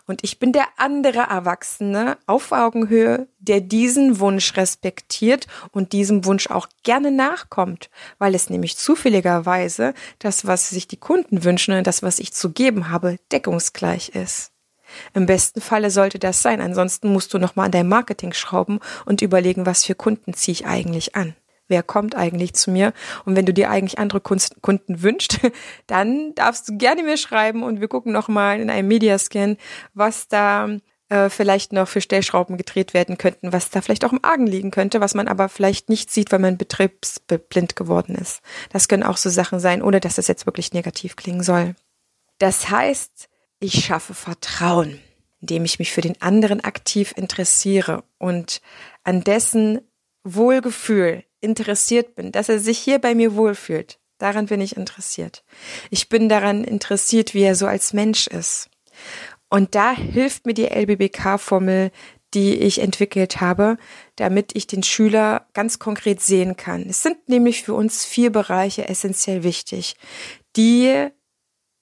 Und 0.06 0.24
ich 0.24 0.38
bin 0.38 0.52
der 0.52 0.66
andere 0.76 1.20
Erwachsene 1.20 2.18
auf 2.26 2.52
Augenhöhe, 2.52 3.28
der 3.38 3.60
diesen 3.60 4.20
Wunsch 4.20 4.56
respektiert 4.56 5.46
und 5.72 5.92
diesem 5.92 6.24
Wunsch 6.24 6.48
auch 6.50 6.68
gerne 6.82 7.10
nachkommt, 7.10 7.90
weil 8.18 8.34
es 8.34 8.50
nämlich 8.50 8.76
zufälligerweise 8.76 9.94
das, 10.18 10.46
was 10.46 10.70
sich 10.70 10.88
die 10.88 10.96
Kunden 10.96 11.44
wünschen 11.44 11.74
und 11.74 11.86
das, 11.86 12.02
was 12.02 12.18
ich 12.18 12.32
zu 12.32 12.50
geben 12.50 12.90
habe, 12.90 13.16
deckungsgleich 13.32 14.10
ist. 14.10 14.52
Im 15.12 15.26
besten 15.26 15.60
Falle 15.60 15.90
sollte 15.90 16.18
das 16.18 16.42
sein, 16.42 16.60
ansonsten 16.60 17.12
musst 17.12 17.34
du 17.34 17.38
nochmal 17.38 17.66
an 17.66 17.72
deinem 17.72 17.90
Marketing 17.90 18.32
schrauben 18.32 18.80
und 19.04 19.20
überlegen, 19.20 19.66
was 19.66 19.84
für 19.84 19.94
Kunden 19.94 20.32
ziehe 20.32 20.52
ich 20.52 20.66
eigentlich 20.66 21.14
an 21.14 21.34
wer 21.68 21.82
kommt 21.82 22.16
eigentlich 22.16 22.54
zu 22.54 22.70
mir? 22.70 22.92
Und 23.24 23.36
wenn 23.36 23.46
du 23.46 23.54
dir 23.54 23.70
eigentlich 23.70 23.98
andere 23.98 24.20
Kunden 24.20 25.02
wünscht, 25.02 25.38
dann 25.86 26.34
darfst 26.34 26.68
du 26.68 26.76
gerne 26.76 27.02
mir 27.02 27.16
schreiben 27.16 27.62
und 27.62 27.80
wir 27.80 27.88
gucken 27.88 28.12
nochmal 28.12 28.60
in 28.60 28.70
einem 28.70 28.88
Mediascan, 28.88 29.56
was 29.94 30.28
da 30.28 30.68
äh, 31.08 31.30
vielleicht 31.30 31.72
noch 31.72 31.88
für 31.88 32.00
Stellschrauben 32.00 32.56
gedreht 32.56 32.92
werden 32.92 33.16
könnten, 33.16 33.52
was 33.52 33.70
da 33.70 33.80
vielleicht 33.80 34.04
auch 34.04 34.12
im 34.12 34.24
Argen 34.24 34.46
liegen 34.46 34.70
könnte, 34.70 35.00
was 35.00 35.14
man 35.14 35.28
aber 35.28 35.48
vielleicht 35.48 35.88
nicht 35.88 36.10
sieht, 36.10 36.32
weil 36.32 36.38
man 36.38 36.58
betriebsblind 36.58 37.76
geworden 37.76 38.14
ist. 38.14 38.40
Das 38.70 38.88
können 38.88 39.02
auch 39.02 39.16
so 39.16 39.30
Sachen 39.30 39.60
sein, 39.60 39.82
ohne 39.82 40.00
dass 40.00 40.16
das 40.16 40.28
jetzt 40.28 40.46
wirklich 40.46 40.72
negativ 40.72 41.16
klingen 41.16 41.42
soll. 41.42 41.74
Das 42.38 42.70
heißt, 42.70 43.28
ich 43.60 43.84
schaffe 43.84 44.14
Vertrauen, 44.14 45.00
indem 45.40 45.64
ich 45.64 45.78
mich 45.78 45.92
für 45.92 46.00
den 46.02 46.20
anderen 46.20 46.62
aktiv 46.62 47.14
interessiere 47.16 48.04
und 48.18 48.60
an 49.02 49.22
dessen 49.22 49.80
Wohlgefühl 50.24 51.24
interessiert 51.40 52.14
bin, 52.14 52.32
dass 52.32 52.48
er 52.48 52.58
sich 52.58 52.78
hier 52.78 52.98
bei 52.98 53.14
mir 53.14 53.34
wohlfühlt. 53.34 53.98
Daran 54.18 54.46
bin 54.46 54.60
ich 54.60 54.76
interessiert. 54.76 55.44
Ich 55.90 56.08
bin 56.08 56.28
daran 56.28 56.64
interessiert, 56.64 57.34
wie 57.34 57.42
er 57.42 57.54
so 57.54 57.66
als 57.66 57.92
Mensch 57.92 58.26
ist. 58.26 58.68
Und 59.48 59.74
da 59.74 59.92
hilft 59.92 60.44
mir 60.44 60.54
die 60.54 60.66
LBBK-Formel, 60.66 61.90
die 62.34 62.54
ich 62.56 62.80
entwickelt 62.80 63.40
habe, 63.40 63.78
damit 64.16 64.54
ich 64.54 64.66
den 64.66 64.82
Schüler 64.82 65.46
ganz 65.54 65.78
konkret 65.78 66.20
sehen 66.20 66.56
kann. 66.56 66.86
Es 66.88 67.02
sind 67.02 67.28
nämlich 67.28 67.62
für 67.62 67.74
uns 67.74 68.04
vier 68.04 68.30
Bereiche 68.30 68.88
essentiell 68.88 69.42
wichtig, 69.44 69.96
die 70.56 71.08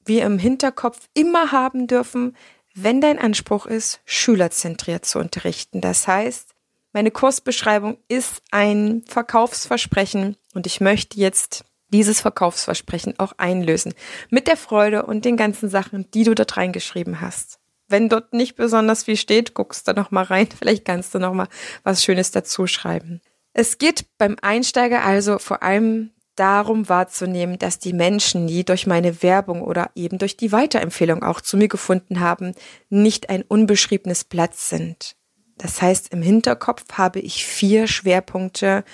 wir 0.04 0.24
im 0.24 0.38
Hinterkopf 0.38 1.08
immer 1.14 1.50
haben 1.50 1.88
dürfen, 1.88 2.36
wenn 2.74 3.00
dein 3.00 3.18
Anspruch 3.18 3.66
ist, 3.66 4.00
schülerzentriert 4.04 5.04
zu 5.04 5.18
unterrichten. 5.18 5.80
Das 5.80 6.06
heißt, 6.06 6.54
meine 6.96 7.10
Kursbeschreibung 7.10 7.98
ist 8.08 8.40
ein 8.52 9.04
Verkaufsversprechen 9.06 10.38
und 10.54 10.66
ich 10.66 10.80
möchte 10.80 11.20
jetzt 11.20 11.66
dieses 11.90 12.22
Verkaufsversprechen 12.22 13.18
auch 13.18 13.34
einlösen. 13.36 13.92
Mit 14.30 14.48
der 14.48 14.56
Freude 14.56 15.04
und 15.04 15.26
den 15.26 15.36
ganzen 15.36 15.68
Sachen, 15.68 16.10
die 16.12 16.24
du 16.24 16.34
dort 16.34 16.56
reingeschrieben 16.56 17.20
hast. 17.20 17.58
Wenn 17.86 18.08
dort 18.08 18.32
nicht 18.32 18.56
besonders 18.56 19.04
viel 19.04 19.18
steht, 19.18 19.52
guckst 19.52 19.86
du 19.86 19.92
noch 19.92 20.10
mal 20.10 20.24
rein. 20.24 20.48
Vielleicht 20.58 20.86
kannst 20.86 21.14
du 21.14 21.18
noch 21.18 21.34
mal 21.34 21.48
was 21.82 22.02
Schönes 22.02 22.30
dazu 22.30 22.66
schreiben. 22.66 23.20
Es 23.52 23.76
geht 23.76 24.06
beim 24.16 24.38
Einsteiger 24.40 25.04
also 25.04 25.38
vor 25.38 25.62
allem 25.62 26.12
darum 26.34 26.88
wahrzunehmen, 26.88 27.58
dass 27.58 27.78
die 27.78 27.92
Menschen, 27.92 28.46
die 28.46 28.64
durch 28.64 28.86
meine 28.86 29.22
Werbung 29.22 29.60
oder 29.60 29.90
eben 29.96 30.16
durch 30.16 30.38
die 30.38 30.50
Weiterempfehlung 30.50 31.22
auch 31.22 31.42
zu 31.42 31.58
mir 31.58 31.68
gefunden 31.68 32.20
haben, 32.20 32.54
nicht 32.88 33.28
ein 33.28 33.42
unbeschriebenes 33.42 34.24
Blatt 34.24 34.56
sind. 34.56 35.14
Das 35.58 35.80
heißt, 35.80 36.12
im 36.12 36.22
Hinterkopf 36.22 36.84
habe 36.92 37.20
ich 37.20 37.46
vier 37.46 37.86
Schwerpunkte 37.86 38.84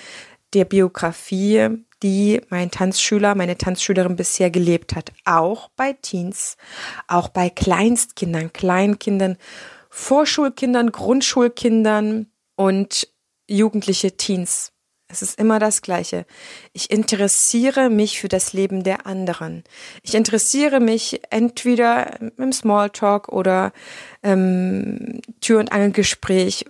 der 0.53 0.65
Biografie, 0.65 1.69
die 2.03 2.41
mein 2.49 2.69
Tanzschüler, 2.69 3.33
meine 3.35 3.57
Tanzschülerin 3.57 4.15
bisher 4.15 4.51
gelebt 4.51 4.95
hat. 4.95 5.11
Auch 5.25 5.69
bei 5.75 5.93
Teens, 5.93 6.57
auch 7.07 7.29
bei 7.29 7.49
Kleinstkindern, 7.49 8.51
Kleinkindern, 8.53 9.37
Vorschulkindern, 9.89 10.91
Grundschulkindern 10.91 12.27
und 12.55 13.07
jugendliche 13.47 14.17
Teens. 14.17 14.72
Es 15.13 15.21
ist 15.21 15.39
immer 15.39 15.59
das 15.59 15.83
Gleiche. 15.83 16.25
Ich 16.73 16.89
interessiere 16.89 17.91
mich 17.91 18.19
für 18.19 18.29
das 18.29 18.51
Leben 18.51 18.83
der 18.83 19.05
anderen. 19.05 19.63
Ich 20.01 20.15
interessiere 20.15 20.79
mich 20.79 21.21
entweder 21.29 22.19
im 22.37 22.51
Smalltalk 22.51 23.29
oder 23.29 23.73
ähm, 24.23 25.21
Tür- 25.39 25.59
und 25.59 25.71
Angelgespräch, 25.71 26.65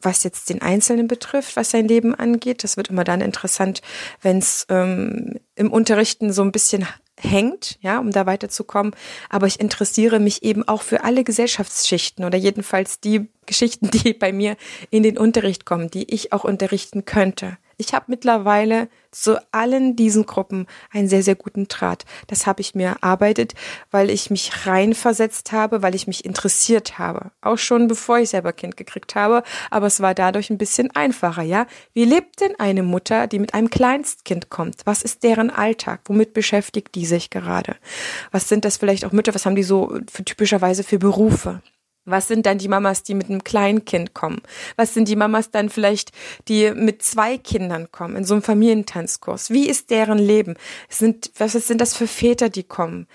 was 0.00 0.22
jetzt 0.22 0.48
den 0.48 0.62
Einzelnen 0.62 1.08
betrifft, 1.08 1.56
was 1.56 1.72
sein 1.72 1.88
Leben 1.88 2.14
angeht. 2.14 2.62
Das 2.62 2.76
wird 2.76 2.88
immer 2.88 3.02
dann 3.02 3.20
interessant, 3.20 3.82
wenn 4.22 4.38
es 4.38 4.64
ähm, 4.68 5.40
im 5.56 5.72
Unterrichten 5.72 6.32
so 6.32 6.42
ein 6.42 6.52
bisschen 6.52 6.86
hängt, 7.18 7.78
ja, 7.80 7.98
um 7.98 8.12
da 8.12 8.26
weiterzukommen. 8.26 8.94
Aber 9.28 9.48
ich 9.48 9.58
interessiere 9.58 10.20
mich 10.20 10.44
eben 10.44 10.66
auch 10.66 10.82
für 10.82 11.02
alle 11.02 11.24
Gesellschaftsschichten 11.24 12.24
oder 12.24 12.38
jedenfalls 12.38 13.00
die 13.00 13.28
Geschichten, 13.46 13.90
die 13.92 14.14
bei 14.14 14.32
mir 14.32 14.56
in 14.90 15.02
den 15.02 15.18
Unterricht 15.18 15.64
kommen, 15.64 15.90
die 15.90 16.14
ich 16.14 16.32
auch 16.32 16.44
unterrichten 16.44 17.04
könnte. 17.04 17.58
Ich 17.80 17.94
habe 17.94 18.06
mittlerweile 18.08 18.88
zu 19.12 19.40
allen 19.52 19.94
diesen 19.94 20.26
Gruppen 20.26 20.66
einen 20.90 21.08
sehr, 21.08 21.22
sehr 21.22 21.36
guten 21.36 21.68
Draht. 21.68 22.04
Das 22.26 22.44
habe 22.44 22.60
ich 22.60 22.74
mir 22.74 22.88
erarbeitet, 22.88 23.54
weil 23.92 24.10
ich 24.10 24.30
mich 24.30 24.66
reinversetzt 24.66 25.52
habe, 25.52 25.80
weil 25.80 25.94
ich 25.94 26.08
mich 26.08 26.24
interessiert 26.24 26.98
habe. 26.98 27.30
Auch 27.40 27.56
schon 27.56 27.86
bevor 27.86 28.18
ich 28.18 28.30
selber 28.30 28.52
Kind 28.52 28.76
gekriegt 28.76 29.14
habe. 29.14 29.44
Aber 29.70 29.86
es 29.86 30.00
war 30.00 30.14
dadurch 30.14 30.50
ein 30.50 30.58
bisschen 30.58 30.90
einfacher, 30.96 31.42
ja? 31.42 31.68
Wie 31.94 32.04
lebt 32.04 32.40
denn 32.40 32.58
eine 32.58 32.82
Mutter, 32.82 33.28
die 33.28 33.38
mit 33.38 33.54
einem 33.54 33.70
Kleinstkind 33.70 34.50
kommt? 34.50 34.82
Was 34.84 35.02
ist 35.02 35.22
deren 35.22 35.50
Alltag? 35.50 36.00
Womit 36.06 36.34
beschäftigt 36.34 36.96
die 36.96 37.06
sich 37.06 37.30
gerade? 37.30 37.76
Was 38.32 38.48
sind 38.48 38.64
das 38.64 38.76
vielleicht 38.76 39.04
auch 39.04 39.12
Mütter? 39.12 39.36
Was 39.36 39.46
haben 39.46 39.54
die 39.54 39.62
so 39.62 39.96
für, 40.10 40.24
typischerweise 40.24 40.82
für 40.82 40.98
Berufe? 40.98 41.62
Was 42.10 42.28
sind 42.28 42.46
dann 42.46 42.58
die 42.58 42.68
Mamas, 42.68 43.02
die 43.02 43.14
mit 43.14 43.28
einem 43.28 43.44
Kleinkind 43.44 44.14
kommen? 44.14 44.40
Was 44.76 44.94
sind 44.94 45.08
die 45.08 45.16
Mamas 45.16 45.50
dann 45.50 45.68
vielleicht, 45.68 46.12
die 46.48 46.70
mit 46.72 47.02
zwei 47.02 47.38
Kindern 47.38 47.90
kommen, 47.92 48.16
in 48.16 48.24
so 48.24 48.34
einem 48.34 48.42
Familientanzkurs? 48.42 49.50
Wie 49.50 49.68
ist 49.68 49.90
deren 49.90 50.18
Leben? 50.18 50.54
Sind, 50.88 51.30
was 51.38 51.52
sind 51.52 51.80
das 51.80 51.94
für 51.94 52.06
Väter, 52.06 52.48
die 52.48 52.64
kommen? 52.64 53.06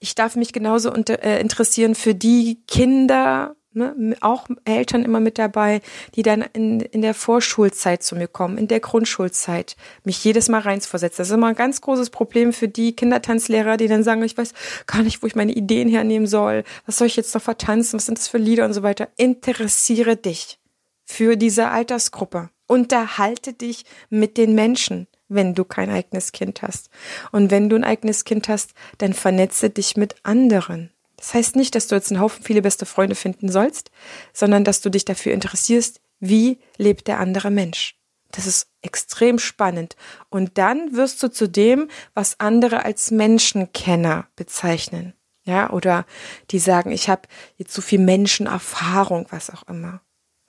Ich 0.00 0.14
darf 0.14 0.36
mich 0.36 0.52
genauso 0.52 0.92
unter, 0.92 1.22
äh, 1.22 1.40
interessieren 1.40 1.94
für 1.94 2.14
die 2.14 2.60
Kinder, 2.66 3.54
ne, 3.74 4.16
auch 4.20 4.46
Eltern 4.64 5.04
immer 5.04 5.20
mit 5.20 5.38
dabei, 5.38 5.80
die 6.14 6.22
dann 6.22 6.44
in, 6.52 6.80
in 6.80 7.02
der 7.02 7.14
Vorschulzeit 7.14 8.02
zu 8.02 8.16
mir 8.16 8.28
kommen, 8.28 8.58
in 8.58 8.68
der 8.68 8.80
Grundschulzeit, 8.80 9.76
mich 10.04 10.22
jedes 10.24 10.48
Mal 10.48 10.60
reinzuversetzen. 10.60 11.18
Das 11.18 11.28
ist 11.28 11.34
immer 11.34 11.48
ein 11.48 11.54
ganz 11.54 11.80
großes 11.80 12.10
Problem 12.10 12.52
für 12.52 12.68
die 12.68 12.94
Kindertanzlehrer, 12.94 13.76
die 13.76 13.88
dann 13.88 14.04
sagen, 14.04 14.22
ich 14.22 14.36
weiß 14.36 14.54
gar 14.86 15.02
nicht, 15.02 15.22
wo 15.22 15.26
ich 15.26 15.36
meine 15.36 15.52
Ideen 15.52 15.88
hernehmen 15.88 16.26
soll, 16.26 16.64
was 16.86 16.98
soll 16.98 17.06
ich 17.06 17.16
jetzt 17.16 17.34
noch 17.34 17.42
vertanzen, 17.42 17.98
was 17.98 18.06
sind 18.06 18.18
das 18.18 18.28
für 18.28 18.38
Lieder 18.38 18.64
und 18.64 18.72
so 18.72 18.82
weiter. 18.82 19.08
Interessiere 19.16 20.16
dich 20.16 20.58
für 21.04 21.36
diese 21.36 21.68
Altersgruppe. 21.68 22.50
Unterhalte 22.66 23.52
dich 23.52 23.84
mit 24.08 24.36
den 24.38 24.54
Menschen. 24.54 25.06
wenn 25.34 25.54
du 25.54 25.64
kein 25.64 25.90
eigenes 25.90 26.32
Kind 26.32 26.62
hast. 26.62 26.90
Und 27.32 27.50
wenn 27.50 27.68
du 27.68 27.76
ein 27.76 27.84
eigenes 27.84 28.24
Kind 28.24 28.48
hast, 28.48 28.72
dann 28.98 29.12
vernetze 29.12 29.70
dich 29.70 29.96
mit 29.96 30.16
anderen. 30.22 30.90
Das 31.22 31.34
heißt 31.34 31.54
nicht, 31.54 31.76
dass 31.76 31.86
du 31.86 31.94
jetzt 31.94 32.10
einen 32.10 32.20
Haufen 32.20 32.42
viele 32.42 32.62
beste 32.62 32.84
Freunde 32.84 33.14
finden 33.14 33.48
sollst, 33.48 33.92
sondern 34.32 34.64
dass 34.64 34.80
du 34.80 34.90
dich 34.90 35.04
dafür 35.04 35.32
interessierst, 35.32 36.00
wie 36.18 36.58
lebt 36.78 37.06
der 37.06 37.20
andere 37.20 37.52
Mensch. 37.52 37.96
Das 38.32 38.48
ist 38.48 38.66
extrem 38.80 39.38
spannend. 39.38 39.94
Und 40.30 40.58
dann 40.58 40.96
wirst 40.96 41.22
du 41.22 41.28
zu 41.28 41.48
dem, 41.48 41.88
was 42.12 42.40
andere 42.40 42.84
als 42.84 43.12
Menschenkenner 43.12 44.26
bezeichnen. 44.34 45.14
Ja, 45.44 45.70
oder 45.70 46.06
die 46.50 46.58
sagen, 46.58 46.90
ich 46.90 47.08
habe 47.08 47.28
jetzt 47.56 47.72
so 47.72 47.82
viel 47.82 48.00
Menschenerfahrung, 48.00 49.26
was 49.30 49.50
auch 49.50 49.62
immer. 49.68 50.00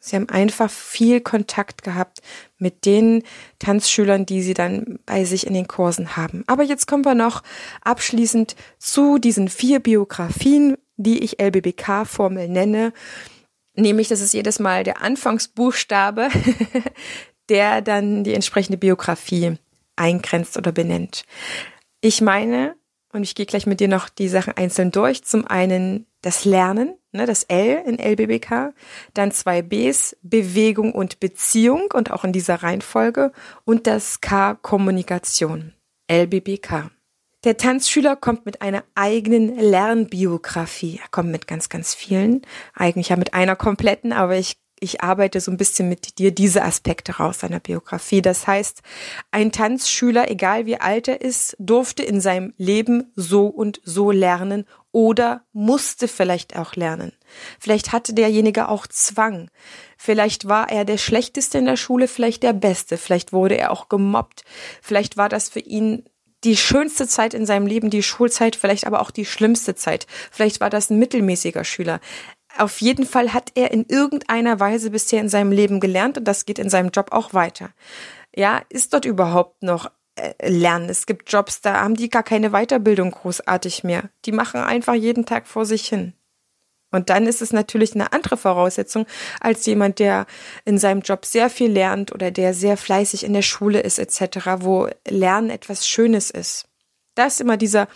Sie 0.05 0.17
haben 0.17 0.27
einfach 0.27 0.69
viel 0.69 1.21
Kontakt 1.21 1.81
gehabt 1.81 2.21
mit 2.57 2.85
den 2.85 3.23
Tanzschülern, 3.59 4.25
die 4.25 4.41
sie 4.41 4.53
dann 4.53 4.99
bei 5.05 5.23
sich 5.23 5.47
in 5.47 5.53
den 5.53 5.65
Kursen 5.65 6.17
haben. 6.17 6.43
Aber 6.45 6.63
jetzt 6.63 6.87
kommen 6.87 7.05
wir 7.05 7.15
noch 7.15 7.41
abschließend 7.83 8.57
zu 8.79 9.17
diesen 9.17 9.47
vier 9.47 9.79
Biografien, 9.79 10.75
die 10.97 11.23
ich 11.23 11.41
LBBK-Formel 11.41 12.49
nenne. 12.49 12.91
Nämlich, 13.75 14.09
das 14.09 14.19
ist 14.19 14.33
jedes 14.33 14.59
Mal 14.59 14.83
der 14.83 15.01
Anfangsbuchstabe, 15.01 16.27
der 17.49 17.81
dann 17.81 18.25
die 18.25 18.33
entsprechende 18.33 18.77
Biografie 18.77 19.55
eingrenzt 19.95 20.57
oder 20.57 20.73
benennt. 20.73 21.23
Ich 22.01 22.19
meine, 22.19 22.75
und 23.13 23.23
ich 23.23 23.35
gehe 23.35 23.45
gleich 23.45 23.67
mit 23.67 23.79
dir 23.79 23.87
noch 23.87 24.09
die 24.09 24.27
Sachen 24.27 24.57
einzeln 24.57 24.91
durch. 24.91 25.23
Zum 25.23 25.47
einen 25.47 26.07
das 26.21 26.43
Lernen, 26.43 26.97
ne, 27.13 27.25
das 27.25 27.43
L 27.43 27.83
in 27.85 27.99
LBBK, 27.99 28.73
dann 29.13 29.31
zwei 29.31 29.61
Bs, 29.61 30.17
Bewegung 30.21 30.93
und 30.93 31.19
Beziehung 31.19 31.89
und 31.93 32.11
auch 32.11 32.23
in 32.23 32.33
dieser 32.33 32.63
Reihenfolge 32.63 33.31
und 33.65 33.87
das 33.87 34.21
K 34.21 34.55
Kommunikation, 34.55 35.73
LBBK. 36.11 36.91
Der 37.43 37.57
Tanzschüler 37.57 38.15
kommt 38.15 38.45
mit 38.45 38.61
einer 38.61 38.83
eigenen 38.95 39.57
Lernbiografie. 39.57 40.99
Er 41.01 41.09
kommt 41.09 41.29
mit 41.29 41.45
ganz, 41.45 41.67
ganz 41.67 41.93
vielen. 41.93 42.41
Eigentlich 42.73 43.09
ja 43.09 43.17
mit 43.17 43.33
einer 43.33 43.57
kompletten, 43.57 44.13
aber 44.13 44.37
ich 44.37 44.57
ich 44.83 45.01
arbeite 45.01 45.39
so 45.39 45.49
ein 45.49 45.57
bisschen 45.57 45.87
mit 45.87 46.19
dir 46.19 46.31
diese 46.31 46.63
Aspekte 46.63 47.13
raus 47.13 47.39
seiner 47.39 47.61
Biografie. 47.61 48.21
Das 48.21 48.45
heißt, 48.45 48.81
ein 49.31 49.53
Tanzschüler, 49.53 50.29
egal 50.29 50.65
wie 50.65 50.79
alt 50.79 51.07
er 51.07 51.21
ist, 51.21 51.55
durfte 51.57 52.03
in 52.03 52.19
seinem 52.19 52.53
Leben 52.57 53.11
so 53.15 53.47
und 53.47 53.79
so 53.85 54.11
lernen 54.11 54.65
oder 54.93 55.43
musste 55.51 56.07
vielleicht 56.07 56.55
auch 56.55 56.75
lernen. 56.75 57.11
Vielleicht 57.59 57.91
hatte 57.91 58.13
derjenige 58.13 58.69
auch 58.69 58.87
Zwang. 58.87 59.49
Vielleicht 59.97 60.47
war 60.47 60.71
er 60.71 60.85
der 60.85 60.97
Schlechteste 60.97 61.57
in 61.57 61.65
der 61.65 61.75
Schule, 61.75 62.07
vielleicht 62.07 62.43
der 62.43 62.53
Beste. 62.53 62.97
Vielleicht 62.97 63.33
wurde 63.33 63.57
er 63.57 63.71
auch 63.71 63.89
gemobbt. 63.89 64.45
Vielleicht 64.81 65.17
war 65.17 65.27
das 65.27 65.49
für 65.49 65.59
ihn 65.59 66.05
die 66.45 66.57
schönste 66.57 67.07
Zeit 67.07 67.33
in 67.33 67.45
seinem 67.45 67.67
Leben, 67.67 67.89
die 67.89 68.03
Schulzeit, 68.03 68.55
vielleicht 68.55 68.85
aber 68.85 69.01
auch 69.01 69.11
die 69.11 69.25
schlimmste 69.25 69.75
Zeit. 69.75 70.07
Vielleicht 70.31 70.61
war 70.61 70.69
das 70.69 70.89
ein 70.89 70.99
mittelmäßiger 70.99 71.63
Schüler 71.63 71.99
auf 72.57 72.81
jeden 72.81 73.05
Fall 73.05 73.33
hat 73.33 73.51
er 73.55 73.71
in 73.71 73.85
irgendeiner 73.87 74.59
Weise 74.59 74.91
bisher 74.91 75.21
in 75.21 75.29
seinem 75.29 75.51
Leben 75.51 75.79
gelernt 75.79 76.17
und 76.17 76.25
das 76.25 76.45
geht 76.45 76.59
in 76.59 76.69
seinem 76.69 76.89
Job 76.89 77.11
auch 77.11 77.33
weiter. 77.33 77.71
Ja, 78.35 78.61
ist 78.69 78.93
dort 78.93 79.05
überhaupt 79.05 79.63
noch 79.63 79.91
Lernen? 80.41 80.89
Es 80.89 81.05
gibt 81.05 81.31
Jobs, 81.31 81.61
da 81.61 81.81
haben 81.81 81.95
die 81.95 82.09
gar 82.09 82.23
keine 82.23 82.51
Weiterbildung 82.51 83.11
großartig 83.11 83.83
mehr. 83.83 84.09
Die 84.25 84.31
machen 84.31 84.61
einfach 84.61 84.93
jeden 84.93 85.25
Tag 85.25 85.47
vor 85.47 85.65
sich 85.65 85.87
hin. 85.87 86.13
Und 86.91 87.09
dann 87.09 87.25
ist 87.25 87.41
es 87.41 87.51
natürlich 87.51 87.95
eine 87.95 88.13
andere 88.13 88.37
Voraussetzung 88.37 89.07
als 89.39 89.65
jemand, 89.65 89.97
der 89.97 90.27
in 90.63 90.77
seinem 90.77 91.01
Job 91.01 91.25
sehr 91.25 91.49
viel 91.49 91.71
lernt 91.71 92.11
oder 92.11 92.29
der 92.29 92.53
sehr 92.53 92.77
fleißig 92.77 93.23
in 93.23 93.33
der 93.33 93.41
Schule 93.41 93.79
ist 93.79 93.97
etc., 93.97 94.45
wo 94.59 94.87
Lernen 95.07 95.49
etwas 95.49 95.87
Schönes 95.87 96.29
ist. 96.29 96.67
Da 97.15 97.25
ist 97.25 97.41
immer 97.41 97.57
dieser 97.57 97.87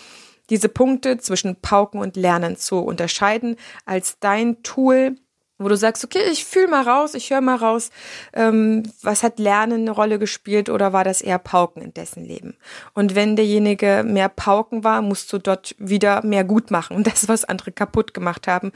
diese 0.49 0.69
Punkte 0.69 1.17
zwischen 1.17 1.57
Pauken 1.57 1.99
und 1.99 2.15
Lernen 2.15 2.55
zu 2.55 2.79
unterscheiden 2.79 3.57
als 3.85 4.17
dein 4.19 4.63
Tool, 4.63 5.17
wo 5.57 5.67
du 5.67 5.75
sagst, 5.75 6.03
okay, 6.03 6.21
ich 6.31 6.45
fühle 6.45 6.67
mal 6.67 6.83
raus, 6.87 7.13
ich 7.13 7.31
höre 7.31 7.41
mal 7.41 7.55
raus, 7.55 7.89
ähm, 8.33 8.83
was 9.01 9.23
hat 9.23 9.39
Lernen 9.39 9.81
eine 9.81 9.91
Rolle 9.91 10.19
gespielt 10.19 10.69
oder 10.69 10.93
war 10.93 11.03
das 11.03 11.21
eher 11.21 11.39
Pauken 11.39 11.81
in 11.81 11.93
dessen 11.93 12.23
Leben? 12.23 12.57
Und 12.93 13.15
wenn 13.15 13.35
derjenige 13.35 14.03
mehr 14.05 14.29
Pauken 14.29 14.83
war, 14.83 15.01
musst 15.01 15.31
du 15.33 15.39
dort 15.39 15.75
wieder 15.79 16.23
mehr 16.23 16.43
gut 16.43 16.69
machen 16.71 16.95
und 16.95 17.07
das, 17.07 17.27
was 17.27 17.45
andere 17.45 17.71
kaputt 17.71 18.13
gemacht 18.13 18.47
haben, 18.47 18.71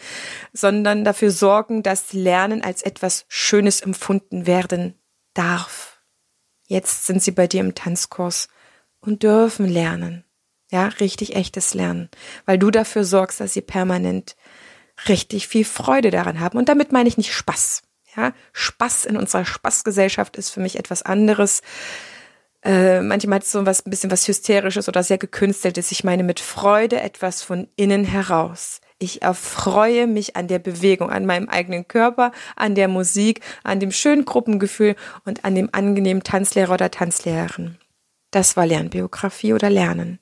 sondern 0.54 1.04
dafür 1.04 1.32
sorgen, 1.32 1.84
dass 1.84 2.14
Lernen 2.14 2.64
als 2.64 2.82
etwas 2.82 3.26
Schönes 3.28 3.82
empfunden 3.82 4.48
werden 4.48 4.96
darf. 5.34 6.02
Jetzt 6.68 7.06
sind 7.06 7.22
sie 7.22 7.32
bei 7.32 7.48
dir 7.48 7.62
im 7.62 7.76
Tanzkurs 7.76 8.48
und 9.02 9.24
dürfen 9.24 9.68
lernen. 9.68 10.24
Ja, 10.72 10.88
richtig 10.88 11.36
echtes 11.36 11.74
Lernen, 11.74 12.10
weil 12.46 12.58
du 12.58 12.72
dafür 12.72 13.04
sorgst, 13.04 13.42
dass 13.42 13.52
sie 13.52 13.62
permanent 13.62 14.38
richtig 15.08 15.48
viel 15.48 15.66
Freude 15.66 16.12
daran 16.12 16.40
haben. 16.40 16.58
Und 16.58 16.70
damit 16.70 16.92
meine 16.92 17.10
ich 17.10 17.18
nicht 17.18 17.34
Spaß. 17.34 17.84
Ja, 18.16 18.34
Spaß 18.52 19.06
in 19.06 19.16
unserer 19.16 19.46
Spaßgesellschaft 19.46 20.36
ist 20.36 20.50
für 20.50 20.60
mich 20.60 20.78
etwas 20.78 21.02
anderes. 21.02 21.62
Äh, 22.64 23.02
manchmal 23.02 23.38
hat 23.38 23.44
es 23.44 23.52
so 23.52 23.66
was, 23.66 23.86
ein 23.86 23.90
bisschen 23.90 24.12
was 24.12 24.28
Hysterisches 24.28 24.88
oder 24.88 25.02
sehr 25.02 25.18
gekünsteltes. 25.18 25.92
Ich 25.92 26.04
meine 26.04 26.24
mit 26.24 26.40
Freude 26.40 27.02
etwas 27.02 27.42
von 27.42 27.68
innen 27.76 28.04
heraus. 28.04 28.82
Ich 29.00 29.24
erfreue 29.24 30.06
mich 30.06 30.36
an 30.36 30.48
der 30.48 30.60
Bewegung, 30.60 31.10
an 31.10 31.26
meinem 31.26 31.50
eigenen 31.50 31.88
Körper, 31.88 32.32
an 32.56 32.76
der 32.76 32.88
Musik, 32.88 33.42
an 33.64 33.80
dem 33.80 33.92
schönen 33.92 34.26
Gruppengefühl 34.26 34.96
und 35.26 35.44
an 35.44 35.56
dem 35.56 35.70
angenehmen 35.72 36.22
Tanzlehrer 36.22 36.74
oder 36.76 36.92
Tanzlehrerin. 36.92 37.78
Das 38.30 38.56
war 38.56 38.68
Lernbiografie 38.68 39.54
oder 39.54 39.72
Lernen. 39.72 40.20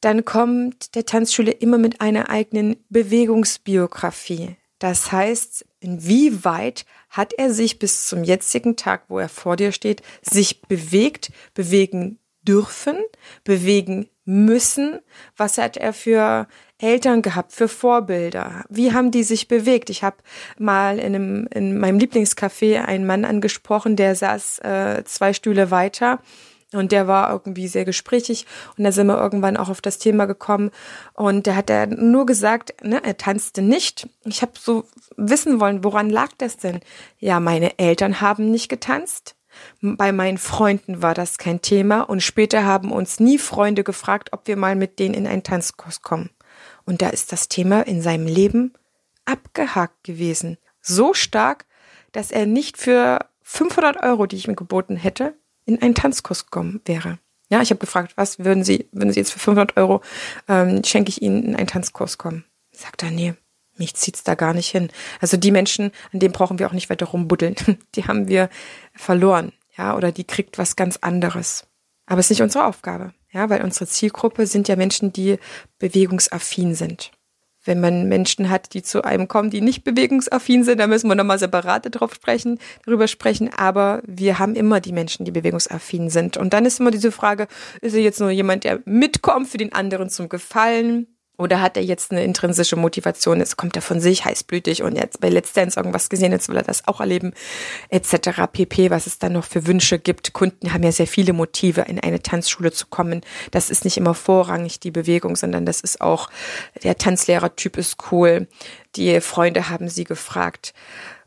Dann 0.00 0.24
kommt 0.24 0.94
der 0.94 1.04
Tanzschule 1.04 1.50
immer 1.50 1.78
mit 1.78 2.00
einer 2.00 2.30
eigenen 2.30 2.76
Bewegungsbiografie. 2.88 4.56
Das 4.78 5.12
heißt, 5.12 5.66
inwieweit 5.80 6.86
hat 7.10 7.34
er 7.34 7.52
sich 7.52 7.78
bis 7.78 8.06
zum 8.06 8.24
jetzigen 8.24 8.76
Tag, 8.76 9.04
wo 9.08 9.18
er 9.18 9.28
vor 9.28 9.56
dir 9.56 9.72
steht, 9.72 10.02
sich 10.22 10.62
bewegt, 10.62 11.30
bewegen 11.52 12.18
dürfen, 12.42 12.96
bewegen 13.44 14.08
müssen? 14.24 15.00
Was 15.36 15.58
hat 15.58 15.76
er 15.76 15.92
für 15.92 16.46
Eltern 16.78 17.20
gehabt, 17.20 17.52
für 17.52 17.68
Vorbilder? 17.68 18.64
Wie 18.70 18.92
haben 18.92 19.10
die 19.10 19.22
sich 19.22 19.48
bewegt? 19.48 19.90
Ich 19.90 20.02
habe 20.02 20.16
mal 20.58 20.98
in, 20.98 21.14
einem, 21.14 21.48
in 21.52 21.78
meinem 21.78 21.98
Lieblingscafé 21.98 22.82
einen 22.82 23.06
Mann 23.06 23.24
angesprochen, 23.24 23.96
der 23.96 24.14
saß 24.14 24.60
äh, 24.60 25.04
zwei 25.04 25.32
Stühle 25.32 25.70
weiter 25.70 26.20
und 26.72 26.92
der 26.92 27.08
war 27.08 27.30
irgendwie 27.30 27.68
sehr 27.68 27.84
gesprächig 27.84 28.46
und 28.76 28.84
da 28.84 28.92
sind 28.92 29.06
wir 29.08 29.18
irgendwann 29.18 29.56
auch 29.56 29.68
auf 29.68 29.80
das 29.80 29.98
Thema 29.98 30.26
gekommen 30.26 30.70
und 31.14 31.46
der 31.46 31.56
hat 31.56 31.70
er 31.70 31.86
nur 31.86 32.26
gesagt, 32.26 32.74
ne, 32.82 33.02
er 33.04 33.16
tanzte 33.16 33.62
nicht. 33.62 34.08
Ich 34.24 34.42
habe 34.42 34.52
so 34.58 34.84
wissen 35.16 35.60
wollen, 35.60 35.84
woran 35.84 36.10
lag 36.10 36.30
das 36.38 36.56
denn? 36.56 36.80
Ja, 37.18 37.40
meine 37.40 37.78
Eltern 37.78 38.20
haben 38.20 38.50
nicht 38.50 38.68
getanzt. 38.68 39.36
Bei 39.82 40.12
meinen 40.12 40.38
Freunden 40.38 41.02
war 41.02 41.14
das 41.14 41.38
kein 41.38 41.60
Thema 41.60 42.02
und 42.02 42.22
später 42.22 42.64
haben 42.64 42.92
uns 42.92 43.18
nie 43.18 43.38
Freunde 43.38 43.82
gefragt, 43.82 44.32
ob 44.32 44.46
wir 44.46 44.56
mal 44.56 44.76
mit 44.76 44.98
denen 44.98 45.14
in 45.14 45.26
einen 45.26 45.42
Tanzkurs 45.42 46.02
kommen. 46.02 46.30
Und 46.84 47.02
da 47.02 47.08
ist 47.08 47.32
das 47.32 47.48
Thema 47.48 47.82
in 47.82 48.00
seinem 48.00 48.26
Leben 48.26 48.74
abgehakt 49.24 50.04
gewesen. 50.04 50.56
So 50.80 51.14
stark, 51.14 51.66
dass 52.12 52.30
er 52.30 52.46
nicht 52.46 52.78
für 52.78 53.26
500 53.42 54.02
Euro, 54.02 54.26
die 54.26 54.36
ich 54.36 54.48
mir 54.48 54.54
geboten 54.54 54.96
hätte, 54.96 55.34
in 55.64 55.80
einen 55.80 55.94
Tanzkurs 55.94 56.46
gekommen 56.46 56.80
wäre. 56.84 57.18
Ja, 57.48 57.62
ich 57.62 57.70
habe 57.70 57.80
gefragt, 57.80 58.12
was 58.16 58.38
würden 58.38 58.62
Sie, 58.62 58.88
würden 58.92 59.12
Sie 59.12 59.20
jetzt 59.20 59.32
für 59.32 59.40
500 59.40 59.76
Euro, 59.76 60.02
ähm, 60.48 60.82
schenke 60.84 61.10
ich 61.10 61.20
Ihnen 61.20 61.42
in 61.42 61.56
einen 61.56 61.66
Tanzkurs 61.66 62.16
kommen? 62.16 62.44
Sagt 62.70 63.02
er, 63.02 63.10
nee, 63.10 63.34
mich 63.76 63.94
zieht's 63.94 64.22
da 64.22 64.34
gar 64.34 64.54
nicht 64.54 64.68
hin. 64.68 64.90
Also 65.20 65.36
die 65.36 65.50
Menschen, 65.50 65.90
an 66.12 66.20
denen 66.20 66.32
brauchen 66.32 66.58
wir 66.58 66.68
auch 66.68 66.72
nicht 66.72 66.90
weiter 66.90 67.06
rumbuddeln. 67.06 67.56
Die 67.94 68.04
haben 68.04 68.28
wir 68.28 68.50
verloren, 68.94 69.52
ja, 69.76 69.96
oder 69.96 70.12
die 70.12 70.24
kriegt 70.24 70.58
was 70.58 70.76
ganz 70.76 70.98
anderes. 70.98 71.66
Aber 72.06 72.20
es 72.20 72.26
ist 72.26 72.30
nicht 72.30 72.42
unsere 72.42 72.66
Aufgabe, 72.66 73.14
ja, 73.32 73.48
weil 73.50 73.62
unsere 73.62 73.86
Zielgruppe 73.86 74.46
sind 74.46 74.68
ja 74.68 74.76
Menschen, 74.76 75.12
die 75.12 75.38
bewegungsaffin 75.78 76.74
sind 76.74 77.12
wenn 77.64 77.80
man 77.80 78.08
Menschen 78.08 78.48
hat, 78.48 78.74
die 78.74 78.82
zu 78.82 79.04
einem 79.04 79.28
kommen, 79.28 79.50
die 79.50 79.60
nicht 79.60 79.84
bewegungsaffin 79.84 80.64
sind, 80.64 80.78
da 80.78 80.86
müssen 80.86 81.08
wir 81.08 81.14
nochmal 81.14 81.38
separate 81.38 81.90
drauf 81.90 82.14
sprechen, 82.14 82.58
darüber 82.84 83.08
sprechen. 83.08 83.50
Aber 83.54 84.02
wir 84.06 84.38
haben 84.38 84.54
immer 84.54 84.80
die 84.80 84.92
Menschen, 84.92 85.24
die 85.24 85.30
bewegungsaffin 85.30 86.10
sind. 86.10 86.36
Und 86.36 86.52
dann 86.52 86.64
ist 86.64 86.80
immer 86.80 86.90
diese 86.90 87.12
Frage, 87.12 87.48
ist 87.80 87.94
er 87.94 88.00
jetzt 88.00 88.20
nur 88.20 88.30
jemand, 88.30 88.64
der 88.64 88.80
mitkommt 88.84 89.48
für 89.48 89.58
den 89.58 89.72
anderen 89.72 90.08
zum 90.08 90.28
Gefallen? 90.28 91.06
Oder 91.40 91.62
hat 91.62 91.78
er 91.78 91.82
jetzt 91.82 92.12
eine 92.12 92.22
intrinsische 92.22 92.76
Motivation? 92.76 93.38
Jetzt 93.38 93.56
kommt 93.56 93.74
er 93.74 93.80
von 93.80 93.98
sich 93.98 94.26
heißblütig 94.26 94.82
und 94.82 94.94
jetzt 94.94 95.20
bei 95.20 95.30
Let's 95.30 95.54
Dance 95.54 95.80
irgendwas 95.80 96.10
gesehen, 96.10 96.32
jetzt 96.32 96.50
will 96.50 96.56
er 96.58 96.62
das 96.62 96.86
auch 96.86 97.00
erleben, 97.00 97.32
etc. 97.88 98.42
pp. 98.52 98.90
Was 98.90 99.06
es 99.06 99.18
dann 99.18 99.32
noch 99.32 99.44
für 99.44 99.66
Wünsche 99.66 99.98
gibt. 99.98 100.34
Kunden 100.34 100.74
haben 100.74 100.82
ja 100.82 100.92
sehr 100.92 101.06
viele 101.06 101.32
Motive, 101.32 101.80
in 101.88 101.98
eine 101.98 102.20
Tanzschule 102.20 102.72
zu 102.72 102.88
kommen. 102.88 103.22
Das 103.52 103.70
ist 103.70 103.84
nicht 103.84 103.96
immer 103.96 104.12
vorrangig 104.12 104.80
die 104.80 104.90
Bewegung, 104.90 105.34
sondern 105.34 105.64
das 105.64 105.80
ist 105.80 106.02
auch, 106.02 106.28
der 106.82 106.98
Tanzlehrertyp 106.98 107.78
ist 107.78 107.96
cool. 108.12 108.46
Die 108.96 109.22
Freunde 109.22 109.70
haben 109.70 109.88
sie 109.88 110.04
gefragt. 110.04 110.74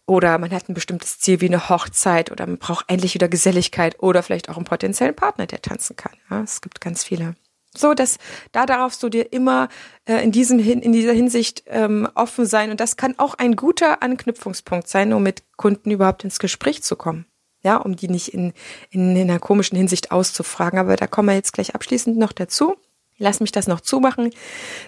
Oder 0.06 0.38
man 0.38 0.52
hat 0.52 0.70
ein 0.70 0.76
bestimmtes 0.76 1.18
Ziel 1.18 1.42
wie 1.42 1.48
eine 1.48 1.70
Hochzeit 1.70 2.32
oder 2.32 2.46
man 2.46 2.60
braucht 2.60 2.86
endlich 2.88 3.16
wieder 3.16 3.30
Geselligkeit 3.30 3.96
oder 3.98 4.22
vielleicht 4.22 4.50
auch 4.50 4.58
einen 4.58 4.66
potenziellen 4.66 5.16
Partner, 5.16 5.48
der 5.48 5.64
tanzen 5.64 5.96
kann. 5.96 6.14
Ja, 6.30 6.44
es 6.44 6.62
gibt 6.62 6.82
ganz 6.82 7.04
viele. 7.04 7.34
So, 7.76 7.94
dass 7.94 8.18
da 8.52 8.66
darfst 8.66 9.02
du 9.02 9.10
dir 9.10 9.34
immer 9.34 9.70
äh, 10.06 10.24
in 10.24 10.32
diesem 10.32 10.60
in 10.60 10.92
dieser 10.92 11.14
Hinsicht 11.14 11.64
ähm, 11.68 12.08
offen 12.16 12.46
sein 12.46 12.72
und 12.72 12.80
das 12.80 12.98
kann 12.98 13.16
auch 13.18 13.34
ein 13.36 13.56
guter 13.56 14.04
Anknüpfungspunkt 14.04 14.88
sein, 14.88 15.14
um 15.14 15.24
mit 15.24 15.44
Kunden 15.58 15.92
überhaupt 15.92 16.24
ins 16.24 16.40
Gespräch 16.40 16.84
zu 16.84 16.96
kommen. 16.96 17.26
Ja, 17.64 17.78
um 17.78 17.96
die 17.96 18.10
nicht 18.10 18.34
in, 18.34 18.52
in, 18.90 19.16
in 19.16 19.30
einer 19.30 19.40
komischen 19.40 19.78
Hinsicht 19.78 20.12
auszufragen. 20.12 20.78
Aber 20.78 20.98
da 20.98 21.08
kommen 21.08 21.30
wir 21.30 21.36
jetzt 21.36 21.54
gleich 21.54 21.74
abschließend 21.74 22.18
noch 22.18 22.34
dazu. 22.34 22.76
Lass 23.18 23.40
mich 23.40 23.52
das 23.52 23.68
noch 23.68 23.80
zumachen. 23.80 24.32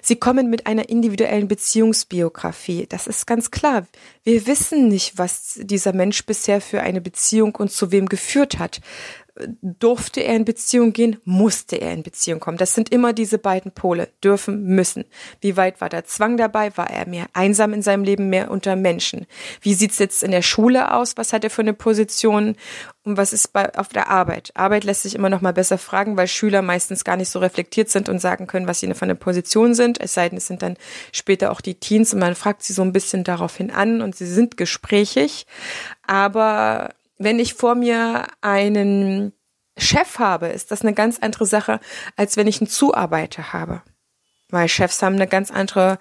Sie 0.02 0.17
kommen 0.17 0.50
mit 0.50 0.67
einer 0.67 0.89
individuellen 0.89 1.48
Beziehungsbiografie. 1.48 2.86
Das 2.88 3.08
ist 3.08 3.28
ganz 3.28 3.50
klar. 3.50 3.88
Wir 4.24 4.45
wissen 4.45 4.89
nicht, 4.89 5.17
was 5.17 5.60
dieser 5.62 5.93
Mensch 5.93 6.26
bisher 6.26 6.60
für 6.60 6.82
eine 6.82 7.02
Beziehung 7.02 7.56
und 7.56 7.71
zu 7.71 7.91
wem 7.91 8.08
geführt 8.08 8.60
hat 8.60 8.82
durfte 9.62 10.21
er 10.21 10.36
in 10.36 10.45
Beziehung 10.45 10.93
gehen, 10.93 11.17
musste 11.26 11.76
er 11.76 11.91
in 11.91 12.04
Beziehung 12.04 12.39
kommen. 12.39 12.58
Das 12.58 12.74
sind 12.74 12.89
immer 12.89 13.12
diese 13.12 13.38
beiden 13.38 13.71
Pole, 13.71 14.10
dürfen, 14.24 14.63
müssen. 14.63 15.04
Wie 15.41 15.58
weit 15.58 15.82
war 15.82 15.89
der 15.89 16.06
Zwang 16.06 16.38
dabei? 16.38 16.76
War 16.78 16.89
er 16.89 17.08
mehr 17.08 17.28
einsam 17.34 17.74
in 17.74 17.82
seinem 17.82 18.04
Leben, 18.04 18.30
mehr 18.30 18.50
unter 18.50 18.76
Menschen? 18.76 19.26
Wie 19.62 19.74
sieht's 19.74 20.00
jetzt 20.00 20.24
in 20.24 20.32
der 20.32 20.41
Schule 20.41 20.93
aus? 20.93 21.17
Was 21.17 21.34
hat 21.34 21.43
er 21.43 21.50
für 21.50 21.62
eine 21.62 21.74
Position? 21.74 22.56
Und 23.04 23.17
was 23.17 23.34
ist 23.34 23.52
bei, 23.52 23.76
auf 23.76 23.89
der 23.89 24.10
Arbeit? 24.10 24.52
Arbeit 24.56 24.86
lässt 24.86 25.04
sich 25.04 25.15
immer 25.15 25.30
noch 25.30 25.41
mal 25.41 25.54
besser 25.54 25.78
fragen, 25.78 26.15
weil 26.15 26.28
Schüler 26.28 26.62
meistens 26.62 27.04
gar 27.04 27.17
nicht 27.17 27.30
so 27.30 27.39
reflektiert 27.39 27.89
sind 27.89 28.08
und 28.08 28.19
sagen 28.19 28.48
können, 28.48 28.67
was 28.67 28.80
sie 28.80 28.93
für 28.93 29.04
eine 29.04 29.15
Position 29.15 29.74
sind. 29.74 30.00
Es 30.00 30.13
sei 30.13 30.30
denn, 30.30 30.38
es 30.38 30.48
sind 30.48 30.62
dann 30.62 30.78
später 31.12 31.52
auch 31.52 31.62
die 31.62 31.76
Teens 31.76 32.13
und 32.13 32.19
man 32.19 32.36
fragt 32.36 32.63
sie 32.63 32.74
so 32.74 32.82
ein 32.84 32.93
bisschen 32.93 33.24
daraufhin 33.24 33.69
an 33.69 34.02
und 34.02 34.15
sie 34.15 34.26
sind 34.26 34.56
gesprächig. 34.56 35.45
Aber 36.08 36.89
wenn 37.17 37.39
ich 37.39 37.54
vor 37.54 37.75
mir 37.75 38.28
einen 38.41 39.34
Chef 39.78 40.19
habe, 40.19 40.47
ist 40.47 40.71
das 40.71 40.82
eine 40.82 40.93
ganz 40.93 41.19
andere 41.19 41.45
Sache, 41.45 41.80
als 42.15 42.38
wenn 42.38 42.47
ich 42.47 42.62
einen 42.62 42.69
Zuarbeiter 42.69 43.54
habe. 43.54 43.82
Weil 44.49 44.69
Chefs 44.69 45.01
haben 45.01 45.15
eine 45.15 45.28
ganz 45.28 45.51
andere 45.51 45.97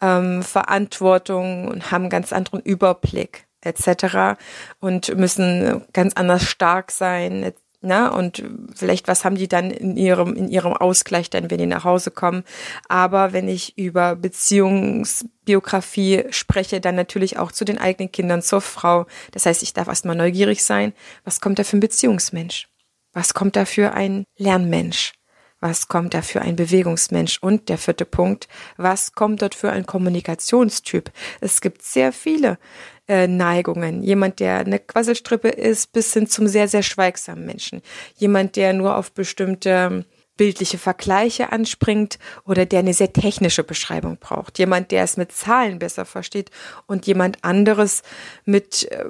ähm, 0.00 0.42
Verantwortung 0.42 1.68
und 1.68 1.90
haben 1.90 2.02
einen 2.02 2.10
ganz 2.10 2.32
anderen 2.32 2.60
Überblick 2.60 3.46
etc. 3.62 4.38
und 4.80 5.16
müssen 5.16 5.84
ganz 5.92 6.14
anders 6.14 6.44
stark 6.44 6.92
sein 6.92 7.52
Ne? 7.86 8.12
Und 8.12 8.42
vielleicht, 8.74 9.06
was 9.06 9.24
haben 9.24 9.36
die 9.36 9.46
dann 9.46 9.70
in 9.70 9.96
ihrem, 9.96 10.34
in 10.34 10.48
ihrem 10.48 10.72
Ausgleich 10.72 11.30
dann, 11.30 11.48
wenn 11.50 11.58
die 11.58 11.66
nach 11.66 11.84
Hause 11.84 12.10
kommen? 12.10 12.42
Aber 12.88 13.32
wenn 13.32 13.48
ich 13.48 13.78
über 13.78 14.16
Beziehungsbiografie 14.16 16.24
spreche, 16.30 16.80
dann 16.80 16.96
natürlich 16.96 17.38
auch 17.38 17.52
zu 17.52 17.64
den 17.64 17.78
eigenen 17.78 18.10
Kindern, 18.10 18.42
zur 18.42 18.60
Frau. 18.60 19.06
Das 19.30 19.46
heißt, 19.46 19.62
ich 19.62 19.72
darf 19.72 19.86
erstmal 19.86 20.16
neugierig 20.16 20.64
sein. 20.64 20.94
Was 21.24 21.40
kommt 21.40 21.60
da 21.60 21.64
für 21.64 21.76
ein 21.76 21.80
Beziehungsmensch? 21.80 22.66
Was 23.12 23.34
kommt 23.34 23.54
da 23.54 23.64
für 23.64 23.92
ein 23.92 24.24
Lernmensch? 24.36 25.12
Was 25.60 25.86
kommt 25.88 26.12
da 26.12 26.22
für 26.22 26.42
ein 26.42 26.56
Bewegungsmensch? 26.56 27.38
Und 27.40 27.68
der 27.68 27.78
vierte 27.78 28.04
Punkt, 28.04 28.48
was 28.76 29.12
kommt 29.12 29.42
dort 29.42 29.54
für 29.54 29.70
ein 29.70 29.86
Kommunikationstyp? 29.86 31.12
Es 31.40 31.60
gibt 31.60 31.82
sehr 31.82 32.12
viele 32.12 32.58
äh, 33.08 33.26
Neigungen. 33.26 34.02
Jemand, 34.02 34.40
der 34.40 34.58
eine 34.58 34.78
Quasselstrippe 34.78 35.48
ist, 35.48 35.92
bis 35.92 36.12
hin 36.12 36.26
zum 36.26 36.46
sehr, 36.46 36.68
sehr 36.68 36.82
schweigsamen 36.82 37.46
Menschen. 37.46 37.82
Jemand, 38.16 38.56
der 38.56 38.72
nur 38.72 38.96
auf 38.96 39.12
bestimmte 39.12 39.70
ähm, 39.70 40.04
bildliche 40.36 40.78
Vergleiche 40.78 41.52
anspringt 41.52 42.18
oder 42.44 42.66
der 42.66 42.80
eine 42.80 42.94
sehr 42.94 43.12
technische 43.12 43.64
Beschreibung 43.64 44.18
braucht. 44.18 44.58
Jemand, 44.58 44.90
der 44.90 45.04
es 45.04 45.16
mit 45.16 45.32
Zahlen 45.32 45.78
besser 45.78 46.04
versteht 46.04 46.50
und 46.86 47.06
jemand 47.06 47.42
anderes 47.42 48.02
mit 48.44 48.90
äh, 48.90 49.04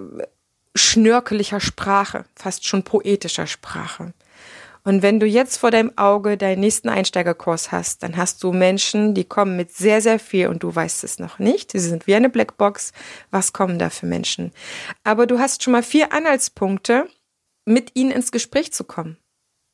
schnörkeliger 0.74 1.61
Sprache, 1.61 2.24
fast 2.35 2.66
schon 2.66 2.82
poetischer 2.82 3.46
Sprache. 3.46 4.12
Und 4.87 5.03
wenn 5.03 5.18
du 5.18 5.27
jetzt 5.27 5.57
vor 5.57 5.72
deinem 5.72 5.90
Auge 5.99 6.37
deinen 6.37 6.61
nächsten 6.61 6.88
Einsteigerkurs 6.88 7.72
hast, 7.72 8.05
dann 8.05 8.16
hast 8.16 8.40
du 8.44 8.53
Menschen, 8.53 9.14
die 9.14 9.25
kommen 9.25 9.57
mit 9.57 9.72
sehr, 9.72 10.01
sehr 10.01 10.20
viel 10.20 10.46
und 10.46 10.62
du 10.62 10.72
weißt 10.72 11.03
es 11.03 11.18
noch 11.18 11.40
nicht. 11.40 11.72
Sie 11.72 11.81
sind 11.81 12.07
wie 12.07 12.14
eine 12.14 12.31
Blackbox. 12.31 12.92
Was 13.33 13.53
kommen 13.53 13.81
da 13.81 13.90
für 13.90 14.07
Menschen? 14.07 14.53
Aber 15.03 15.27
du 15.27 15.40
hast 15.40 15.64
schon 15.64 15.72
mal 15.72 15.83
vier 15.83 16.12
Anhaltspunkte, 16.12 17.09
mit 17.64 17.96
ihnen 17.96 18.12
ins 18.12 18.31
Gespräch 18.31 18.72
zu 18.72 18.85
kommen. 18.85 19.16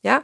Ja? 0.01 0.23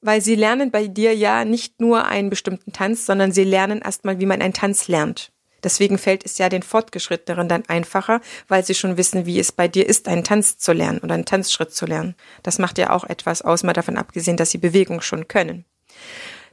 Weil 0.00 0.22
sie 0.22 0.36
lernen 0.36 0.70
bei 0.70 0.86
dir 0.86 1.14
ja 1.14 1.44
nicht 1.44 1.78
nur 1.78 2.06
einen 2.06 2.30
bestimmten 2.30 2.72
Tanz, 2.72 3.04
sondern 3.04 3.32
sie 3.32 3.44
lernen 3.44 3.82
erstmal, 3.82 4.20
wie 4.20 4.26
man 4.26 4.40
einen 4.40 4.54
Tanz 4.54 4.88
lernt. 4.88 5.32
Deswegen 5.62 5.98
fällt 5.98 6.24
es 6.24 6.38
ja 6.38 6.48
den 6.48 6.62
Fortgeschritteneren 6.62 7.48
dann 7.48 7.64
einfacher, 7.66 8.20
weil 8.48 8.64
sie 8.64 8.74
schon 8.74 8.96
wissen, 8.96 9.26
wie 9.26 9.38
es 9.38 9.52
bei 9.52 9.68
dir 9.68 9.86
ist, 9.86 10.08
einen 10.08 10.24
Tanz 10.24 10.58
zu 10.58 10.72
lernen 10.72 10.98
oder 10.98 11.14
einen 11.14 11.24
Tanzschritt 11.24 11.74
zu 11.74 11.86
lernen. 11.86 12.14
Das 12.42 12.58
macht 12.58 12.78
ja 12.78 12.90
auch 12.90 13.04
etwas 13.04 13.42
aus, 13.42 13.62
mal 13.62 13.72
davon 13.72 13.96
abgesehen, 13.96 14.36
dass 14.36 14.50
sie 14.50 14.58
Bewegung 14.58 15.00
schon 15.00 15.28
können. 15.28 15.64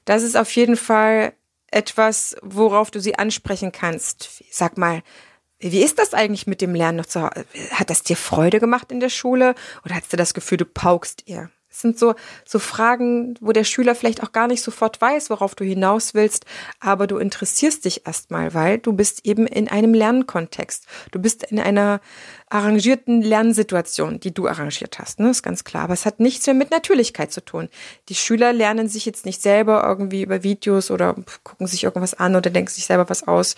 Das 0.05 0.23
ist 0.23 0.37
auf 0.37 0.51
jeden 0.55 0.77
Fall 0.77 1.33
etwas, 1.69 2.35
worauf 2.41 2.91
du 2.91 2.99
sie 2.99 3.19
ansprechen 3.19 3.71
kannst. 3.71 4.43
Sag 4.51 4.77
mal, 4.77 5.03
wie 5.59 5.81
ist 5.81 5.99
das 5.99 6.13
eigentlich 6.13 6.47
mit 6.47 6.61
dem 6.61 6.75
Lernen 6.75 6.99
noch 6.99 7.05
zu 7.07 7.23
Hause? 7.23 7.45
Hat 7.71 7.89
das 7.89 8.03
dir 8.03 8.15
Freude 8.15 8.59
gemacht 8.59 8.91
in 8.91 8.99
der 8.99 9.09
Schule 9.09 9.55
oder 9.83 9.95
hast 9.95 10.13
du 10.13 10.17
das 10.17 10.33
Gefühl, 10.33 10.59
du 10.59 10.65
paukst 10.65 11.23
ihr? 11.25 11.49
Das 11.69 11.81
sind 11.81 11.99
so, 11.99 12.15
so 12.45 12.59
Fragen, 12.59 13.35
wo 13.41 13.51
der 13.51 13.65
Schüler 13.65 13.93
vielleicht 13.93 14.23
auch 14.23 14.31
gar 14.31 14.47
nicht 14.47 14.63
sofort 14.63 15.01
weiß, 15.01 15.29
worauf 15.29 15.53
du 15.53 15.65
hinaus 15.65 16.13
willst, 16.13 16.45
aber 16.79 17.07
du 17.07 17.17
interessierst 17.17 17.85
dich 17.85 18.07
erstmal, 18.07 18.53
weil 18.53 18.77
du 18.77 18.93
bist 18.93 19.25
eben 19.25 19.45
in 19.45 19.67
einem 19.67 19.93
Lernkontext. 19.93 20.85
Du 21.11 21.19
bist 21.19 21.43
in 21.43 21.59
einer 21.59 21.99
arrangierten 22.49 23.21
Lernsituation, 23.21 24.21
die 24.21 24.33
du 24.33 24.47
arrangiert 24.47 24.99
hast, 24.99 25.19
ne? 25.19 25.29
ist 25.29 25.43
ganz 25.43 25.65
klar. 25.65 25.83
Aber 25.83 25.93
es 25.93 26.05
hat 26.05 26.19
nichts 26.21 26.47
mehr 26.47 26.53
mit 26.53 26.71
Natürlichkeit 26.71 27.31
zu 27.31 27.43
tun. 27.43 27.67
Die 28.07 28.15
Schüler 28.15 28.53
lernen 28.53 28.87
sich 28.87 29.05
jetzt 29.05 29.25
nicht 29.25 29.41
selber 29.41 29.83
irgendwie 29.85 30.23
über 30.23 30.43
Videos 30.43 30.89
oder 30.89 31.15
gucken 31.43 31.67
sich 31.67 31.83
irgendwas 31.83 32.13
an 32.13 32.35
oder 32.35 32.49
denken 32.49 32.71
sich 32.71 32.85
selber 32.85 33.09
was 33.09 33.27
aus. 33.27 33.55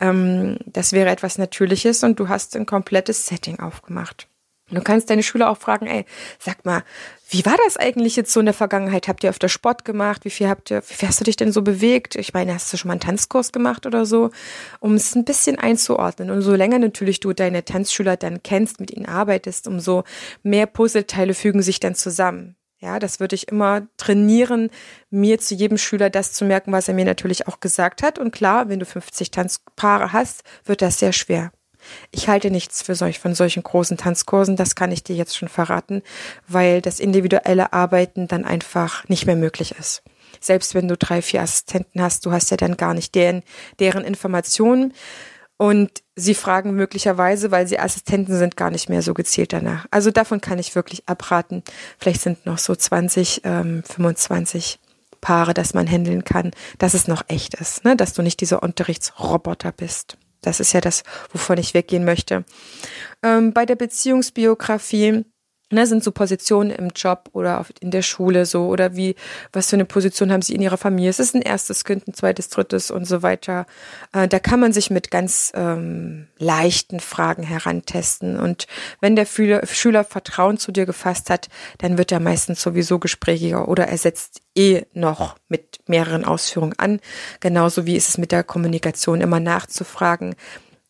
Ähm, 0.00 0.58
das 0.66 0.92
wäre 0.92 1.10
etwas 1.10 1.38
Natürliches 1.38 2.02
und 2.02 2.18
du 2.18 2.28
hast 2.28 2.56
ein 2.56 2.66
komplettes 2.66 3.26
Setting 3.26 3.60
aufgemacht. 3.60 4.26
Du 4.72 4.82
kannst 4.82 5.10
deine 5.10 5.22
Schüler 5.22 5.50
auch 5.50 5.58
fragen, 5.58 5.86
ey, 5.86 6.04
sag 6.38 6.64
mal, 6.64 6.82
wie 7.28 7.44
war 7.46 7.56
das 7.64 7.76
eigentlich 7.76 8.16
jetzt 8.16 8.32
so 8.32 8.40
in 8.40 8.46
der 8.46 8.54
Vergangenheit? 8.54 9.08
Habt 9.08 9.24
ihr 9.24 9.30
öfter 9.30 9.48
Sport 9.48 9.84
gemacht? 9.84 10.24
Wie 10.24 10.30
viel 10.30 10.48
habt 10.48 10.70
ihr, 10.70 10.82
wie 10.82 11.06
hast 11.06 11.20
du 11.20 11.24
dich 11.24 11.36
denn 11.36 11.52
so 11.52 11.62
bewegt? 11.62 12.14
Ich 12.14 12.34
meine, 12.34 12.54
hast 12.54 12.72
du 12.72 12.76
schon 12.76 12.88
mal 12.88 12.94
einen 12.94 13.00
Tanzkurs 13.00 13.52
gemacht 13.52 13.86
oder 13.86 14.04
so? 14.06 14.30
Um 14.80 14.94
es 14.94 15.14
ein 15.14 15.24
bisschen 15.24 15.58
einzuordnen. 15.58 16.30
Und 16.30 16.42
so 16.42 16.54
länger 16.54 16.78
natürlich 16.78 17.20
du 17.20 17.32
deine 17.32 17.64
Tanzschüler 17.64 18.16
dann 18.16 18.42
kennst, 18.42 18.80
mit 18.80 18.90
ihnen 18.90 19.06
arbeitest, 19.06 19.66
umso 19.66 20.04
mehr 20.42 20.66
Puzzleteile 20.66 21.34
fügen 21.34 21.62
sich 21.62 21.80
dann 21.80 21.94
zusammen. 21.94 22.56
Ja, 22.82 22.98
das 22.98 23.20
würde 23.20 23.36
ich 23.36 23.46
immer 23.46 23.86
trainieren, 23.96 24.68
mir 25.08 25.38
zu 25.38 25.54
jedem 25.54 25.78
Schüler 25.78 26.10
das 26.10 26.32
zu 26.32 26.44
merken, 26.44 26.72
was 26.72 26.88
er 26.88 26.94
mir 26.94 27.04
natürlich 27.04 27.46
auch 27.46 27.60
gesagt 27.60 28.02
hat. 28.02 28.18
Und 28.18 28.32
klar, 28.32 28.68
wenn 28.68 28.80
du 28.80 28.86
50 28.86 29.30
Tanzpaare 29.30 30.12
hast, 30.12 30.42
wird 30.64 30.82
das 30.82 30.98
sehr 30.98 31.12
schwer. 31.12 31.52
Ich 32.10 32.28
halte 32.28 32.50
nichts 32.50 32.82
für 32.82 32.94
solch, 32.94 33.18
von 33.18 33.34
solchen 33.34 33.62
großen 33.62 33.96
Tanzkursen, 33.96 34.56
das 34.56 34.74
kann 34.74 34.92
ich 34.92 35.04
dir 35.04 35.16
jetzt 35.16 35.36
schon 35.36 35.48
verraten, 35.48 36.02
weil 36.48 36.80
das 36.80 37.00
individuelle 37.00 37.72
Arbeiten 37.72 38.28
dann 38.28 38.44
einfach 38.44 39.08
nicht 39.08 39.26
mehr 39.26 39.36
möglich 39.36 39.74
ist. 39.78 40.02
Selbst 40.40 40.74
wenn 40.74 40.88
du 40.88 40.96
drei, 40.96 41.22
vier 41.22 41.42
Assistenten 41.42 42.02
hast, 42.02 42.26
du 42.26 42.32
hast 42.32 42.50
ja 42.50 42.56
dann 42.56 42.76
gar 42.76 42.94
nicht 42.94 43.14
deren, 43.14 43.42
deren 43.78 44.04
Informationen 44.04 44.94
und 45.56 46.02
sie 46.16 46.34
fragen 46.34 46.74
möglicherweise, 46.74 47.50
weil 47.50 47.68
sie 47.68 47.78
Assistenten 47.78 48.36
sind, 48.36 48.56
gar 48.56 48.70
nicht 48.70 48.88
mehr 48.88 49.02
so 49.02 49.14
gezielt 49.14 49.52
danach. 49.52 49.86
Also 49.90 50.10
davon 50.10 50.40
kann 50.40 50.58
ich 50.58 50.74
wirklich 50.74 51.08
abraten. 51.08 51.62
Vielleicht 51.98 52.22
sind 52.22 52.46
noch 52.46 52.58
so 52.58 52.74
20, 52.74 53.42
ähm, 53.44 53.82
25 53.84 54.80
Paare, 55.20 55.54
dass 55.54 55.72
man 55.72 55.86
handeln 55.86 56.24
kann, 56.24 56.50
dass 56.78 56.94
es 56.94 57.06
noch 57.06 57.22
echt 57.28 57.54
ist, 57.54 57.84
ne? 57.84 57.96
dass 57.96 58.12
du 58.12 58.22
nicht 58.22 58.40
dieser 58.40 58.62
Unterrichtsroboter 58.62 59.70
bist. 59.70 60.18
Das 60.42 60.60
ist 60.60 60.72
ja 60.72 60.80
das, 60.80 61.04
wovon 61.32 61.56
ich 61.56 61.72
weggehen 61.72 62.04
möchte. 62.04 62.44
Ähm, 63.22 63.52
bei 63.52 63.64
der 63.64 63.76
Beziehungsbiografie 63.76 65.24
Ne, 65.72 65.86
sind 65.86 66.04
so 66.04 66.12
Positionen 66.12 66.68
im 66.68 66.88
Job 66.94 67.30
oder 67.32 67.64
in 67.80 67.90
der 67.90 68.02
Schule 68.02 68.44
so 68.44 68.66
oder 68.66 68.94
wie, 68.94 69.14
was 69.54 69.70
für 69.70 69.76
eine 69.76 69.86
Position 69.86 70.30
haben 70.30 70.42
sie 70.42 70.54
in 70.54 70.60
ihrer 70.60 70.76
Familie? 70.76 71.08
Es 71.08 71.18
ist 71.18 71.34
ein 71.34 71.40
erstes 71.40 71.84
Kind, 71.84 72.06
ein 72.06 72.12
zweites, 72.12 72.50
drittes 72.50 72.90
und 72.90 73.06
so 73.06 73.22
weiter. 73.22 73.64
Äh, 74.12 74.28
da 74.28 74.38
kann 74.38 74.60
man 74.60 74.74
sich 74.74 74.90
mit 74.90 75.10
ganz 75.10 75.50
ähm, 75.54 76.26
leichten 76.36 77.00
Fragen 77.00 77.42
herantesten. 77.42 78.38
Und 78.38 78.66
wenn 79.00 79.16
der 79.16 79.24
Schüler, 79.24 79.66
Schüler 79.66 80.04
Vertrauen 80.04 80.58
zu 80.58 80.72
dir 80.72 80.84
gefasst 80.84 81.30
hat, 81.30 81.48
dann 81.78 81.96
wird 81.96 82.12
er 82.12 82.20
meistens 82.20 82.60
sowieso 82.60 82.98
gesprächiger 82.98 83.66
oder 83.66 83.88
er 83.88 83.96
setzt 83.96 84.42
eh 84.54 84.82
noch 84.92 85.36
mit 85.48 85.80
mehreren 85.86 86.26
Ausführungen 86.26 86.78
an. 86.78 87.00
Genauso 87.40 87.86
wie 87.86 87.96
ist 87.96 88.10
es 88.10 88.18
mit 88.18 88.30
der 88.30 88.44
Kommunikation 88.44 89.22
immer 89.22 89.40
nachzufragen 89.40 90.34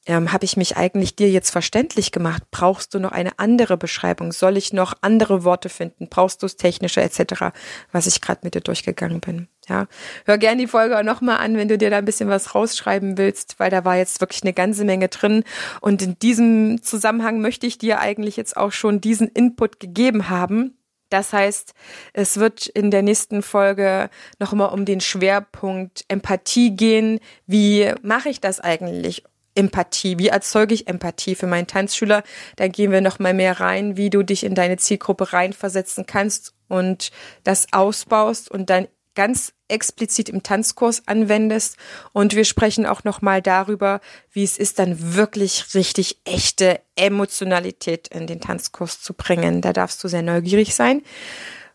ähm, 0.06 0.32
habe 0.32 0.44
ich 0.44 0.56
mich 0.56 0.76
eigentlich 0.76 1.14
dir 1.14 1.30
jetzt 1.30 1.50
verständlich 1.50 2.10
gemacht? 2.10 2.42
Brauchst 2.50 2.92
du 2.94 2.98
noch 2.98 3.12
eine 3.12 3.38
andere 3.38 3.76
Beschreibung? 3.76 4.32
Soll 4.32 4.56
ich 4.56 4.72
noch 4.72 4.94
andere 5.00 5.44
Worte 5.44 5.68
finden? 5.68 6.08
Brauchst 6.08 6.42
du 6.42 6.46
es 6.46 6.56
technische 6.56 7.00
etc., 7.00 7.52
was 7.92 8.06
ich 8.08 8.20
gerade 8.20 8.40
mit 8.42 8.54
dir 8.54 8.60
durchgegangen 8.60 9.20
bin? 9.20 9.48
Ja, 9.68 9.86
hör 10.24 10.38
gern 10.38 10.58
die 10.58 10.66
Folge 10.66 10.98
auch 10.98 11.04
nochmal 11.04 11.38
an, 11.38 11.56
wenn 11.56 11.68
du 11.68 11.78
dir 11.78 11.90
da 11.90 11.98
ein 11.98 12.04
bisschen 12.04 12.28
was 12.28 12.54
rausschreiben 12.54 13.16
willst, 13.16 13.60
weil 13.60 13.70
da 13.70 13.84
war 13.84 13.96
jetzt 13.96 14.20
wirklich 14.20 14.42
eine 14.42 14.52
ganze 14.52 14.84
Menge 14.84 15.06
drin. 15.06 15.44
Und 15.80 16.02
in 16.02 16.18
diesem 16.18 16.82
Zusammenhang 16.82 17.40
möchte 17.40 17.66
ich 17.66 17.78
dir 17.78 18.00
eigentlich 18.00 18.36
jetzt 18.36 18.56
auch 18.56 18.72
schon 18.72 19.00
diesen 19.00 19.28
Input 19.28 19.78
gegeben 19.78 20.28
haben. 20.28 20.78
Das 21.10 21.32
heißt, 21.32 21.74
es 22.14 22.38
wird 22.38 22.66
in 22.66 22.90
der 22.90 23.02
nächsten 23.02 23.42
Folge 23.42 24.08
nochmal 24.38 24.72
um 24.72 24.84
den 24.84 25.00
Schwerpunkt 25.00 26.04
Empathie 26.08 26.74
gehen. 26.74 27.20
Wie 27.46 27.92
mache 28.02 28.30
ich 28.30 28.40
das 28.40 28.60
eigentlich? 28.60 29.22
Empathie, 29.54 30.18
wie 30.18 30.28
erzeuge 30.28 30.74
ich 30.74 30.86
Empathie 30.86 31.34
für 31.34 31.46
meinen 31.46 31.66
Tanzschüler? 31.66 32.22
Da 32.56 32.68
gehen 32.68 32.92
wir 32.92 33.00
nochmal 33.00 33.34
mehr 33.34 33.60
rein, 33.60 33.96
wie 33.96 34.10
du 34.10 34.22
dich 34.22 34.44
in 34.44 34.54
deine 34.54 34.76
Zielgruppe 34.76 35.32
reinversetzen 35.32 36.06
kannst 36.06 36.54
und 36.68 37.10
das 37.44 37.66
ausbaust 37.72 38.50
und 38.50 38.70
dann 38.70 38.88
ganz 39.14 39.52
explizit 39.68 40.28
im 40.28 40.42
Tanzkurs 40.42 41.02
anwendest. 41.06 41.76
Und 42.12 42.34
wir 42.34 42.44
sprechen 42.44 42.86
auch 42.86 43.04
nochmal 43.04 43.42
darüber, 43.42 44.00
wie 44.30 44.44
es 44.44 44.58
ist, 44.58 44.78
dann 44.78 45.14
wirklich 45.14 45.74
richtig 45.74 46.20
echte 46.24 46.80
Emotionalität 46.96 48.08
in 48.08 48.26
den 48.26 48.40
Tanzkurs 48.40 49.00
zu 49.00 49.14
bringen. 49.14 49.60
Da 49.60 49.72
darfst 49.72 50.02
du 50.04 50.08
sehr 50.08 50.22
neugierig 50.22 50.74
sein, 50.74 51.02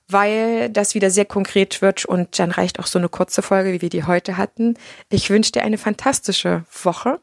weil 0.08 0.70
das 0.70 0.96
wieder 0.96 1.10
sehr 1.10 1.26
konkret 1.26 1.82
wird 1.82 2.06
und 2.06 2.40
dann 2.40 2.52
reicht 2.52 2.80
auch 2.80 2.88
so 2.88 3.00
eine 3.00 3.10
kurze 3.10 3.42
Folge, 3.42 3.74
wie 3.74 3.82
wir 3.82 3.90
die 3.90 4.06
heute 4.06 4.38
hatten. 4.38 4.76
Ich 5.10 5.30
wünsche 5.30 5.52
dir 5.52 5.64
eine 5.64 5.78
fantastische 5.78 6.66
Woche. 6.84 7.20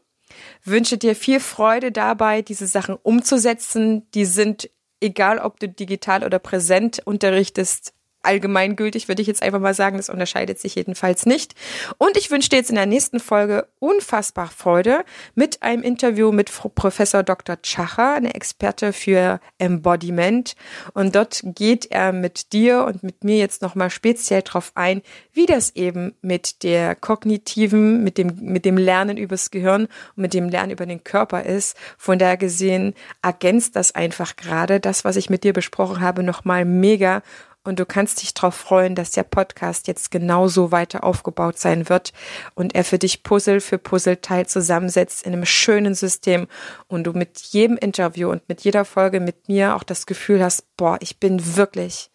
Wünsche 0.65 0.99
dir 0.99 1.15
viel 1.17 1.41
Freude 1.41 1.93
dabei, 1.93 2.43
diese 2.43 2.67
Sachen 2.67 2.97
umzusetzen. 3.03 4.11
Die 4.13 4.25
sind, 4.25 4.71
egal 5.01 5.39
ob 5.39 5.61
du 5.61 5.69
digital 5.69 6.25
oder 6.25 6.39
präsent 6.39 7.03
unterrichtest, 7.05 7.95
allgemeingültig, 8.25 9.09
würde 9.09 9.23
ich 9.23 9.29
jetzt 9.29 9.43
einfach 9.43 9.61
mal 9.61 9.75
sagen. 9.75 9.97
Das 9.97 10.09
unterscheidet 10.09 10.59
sich 10.59 10.75
jedenfalls 10.75 11.27
nicht. 11.27 11.55
Und 11.99 12.17
ich 12.17 12.31
wünsche 12.31 12.49
dir 12.49 12.57
jetzt 12.57 12.71
in 12.71 12.77
der 12.77 12.87
nächsten 12.87 13.21
Folge 13.21 13.67
unfassbar 13.79 14.49
Freude 14.49 15.05
mit 15.35 15.63
einem 15.63 15.83
Interview 15.83 16.33
mit 16.33 16.51
Professor 16.75 17.23
Dr. 17.23 17.61
Tschacher, 17.61 18.15
eine 18.15 18.35
Experte 18.35 18.93
für 18.93 19.41
Embodiment. 19.59 20.55
Und 20.93 21.15
dort 21.15 21.41
geht 21.45 21.91
er 21.91 22.13
mit 22.13 22.53
dir 22.53 22.85
und 22.85 23.03
mit 23.03 23.25
mir 23.25 23.39
jetzt 23.39 23.63
nochmal 23.63 23.91
speziell 23.91 24.43
drauf 24.43 24.73
ein, 24.75 25.03
wie 25.33 25.47
das 25.47 25.75
eben 25.75 26.15
mit 26.23 26.63
der 26.63 26.95
kognitiven, 26.95 28.03
mit 28.03 28.19
dem, 28.19 28.37
mit 28.41 28.65
dem 28.65 28.77
Lernen 28.77 29.17
übers 29.17 29.51
Gehirn 29.51 29.83
und 29.85 30.17
mit 30.17 30.35
dem 30.35 30.49
Lernen 30.49 30.73
über 30.73 30.87
den 30.87 31.05
Körper 31.05 31.45
ist. 31.45 31.77
Von 31.99 32.19
daher 32.19 32.37
gesehen 32.37 32.95
ergänzt 33.23 33.77
das 33.77 33.95
einfach 33.95 34.37
gerade 34.37 34.81
das, 34.81 35.05
was 35.05 35.17
ich 35.17 35.31
mit 35.31 35.45
dir 35.45 35.53
besprochen 35.53 36.01
habe, 36.01 36.23
nochmal 36.23 36.65
mega 36.65 37.23
und 37.65 37.81
du 37.81 37.87
kannst 37.87 38.23
dich 38.23 38.35
darauf 38.35 38.55
freuen, 38.55 38.95
dass 38.95 39.11
der 39.11 39.25
Podcast 39.25 39.89
jetzt 39.89 40.11
genauso 40.11 40.71
weiter 40.71 41.03
aufgebaut 41.03 41.59
sein 41.59 41.89
wird 41.89 42.13
und 42.55 42.75
er 42.75 42.85
für 42.85 42.99
dich 42.99 43.23
Puzzle 43.23 43.61
für 43.61 43.79
Puzzleteil 43.79 44.47
zusammensetzt 44.47 45.27
in 45.27 45.33
einem 45.33 45.47
schönen 45.47 45.95
System 45.95 46.47
und 46.87 47.05
du 47.05 47.13
mit 47.13 47.41
jedem 47.41 47.77
Interview 47.77 48.31
und 48.31 48.49
mit 48.49 48.61
jeder 48.61 48.85
Folge 48.85 49.19
mit 49.19 49.49
mir 49.49 49.75
auch 49.75 49.83
das 49.83 50.07
Gefühl 50.07 50.43
hast, 50.43 50.77
boah, 50.77 50.99
ich 51.01 51.19
bin 51.19 51.57
wirklich 51.57 52.11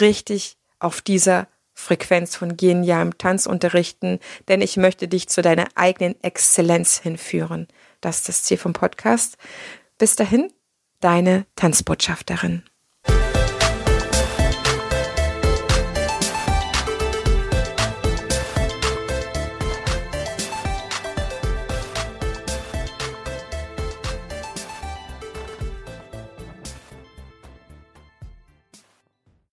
richtig 0.00 0.56
auf 0.78 1.00
dieser 1.00 1.48
Frequenz 1.72 2.36
von 2.36 2.56
genialem 2.56 3.18
Tanzunterrichten, 3.18 4.20
denn 4.48 4.60
ich 4.60 4.76
möchte 4.76 5.08
dich 5.08 5.28
zu 5.28 5.42
deiner 5.42 5.66
eigenen 5.74 6.14
Exzellenz 6.22 6.98
hinführen. 6.98 7.66
Das 8.00 8.18
ist 8.18 8.28
das 8.28 8.42
Ziel 8.44 8.58
vom 8.58 8.74
Podcast. 8.74 9.36
Bis 9.98 10.14
dahin, 10.14 10.52
deine 11.00 11.46
Tanzbotschafterin. 11.56 12.62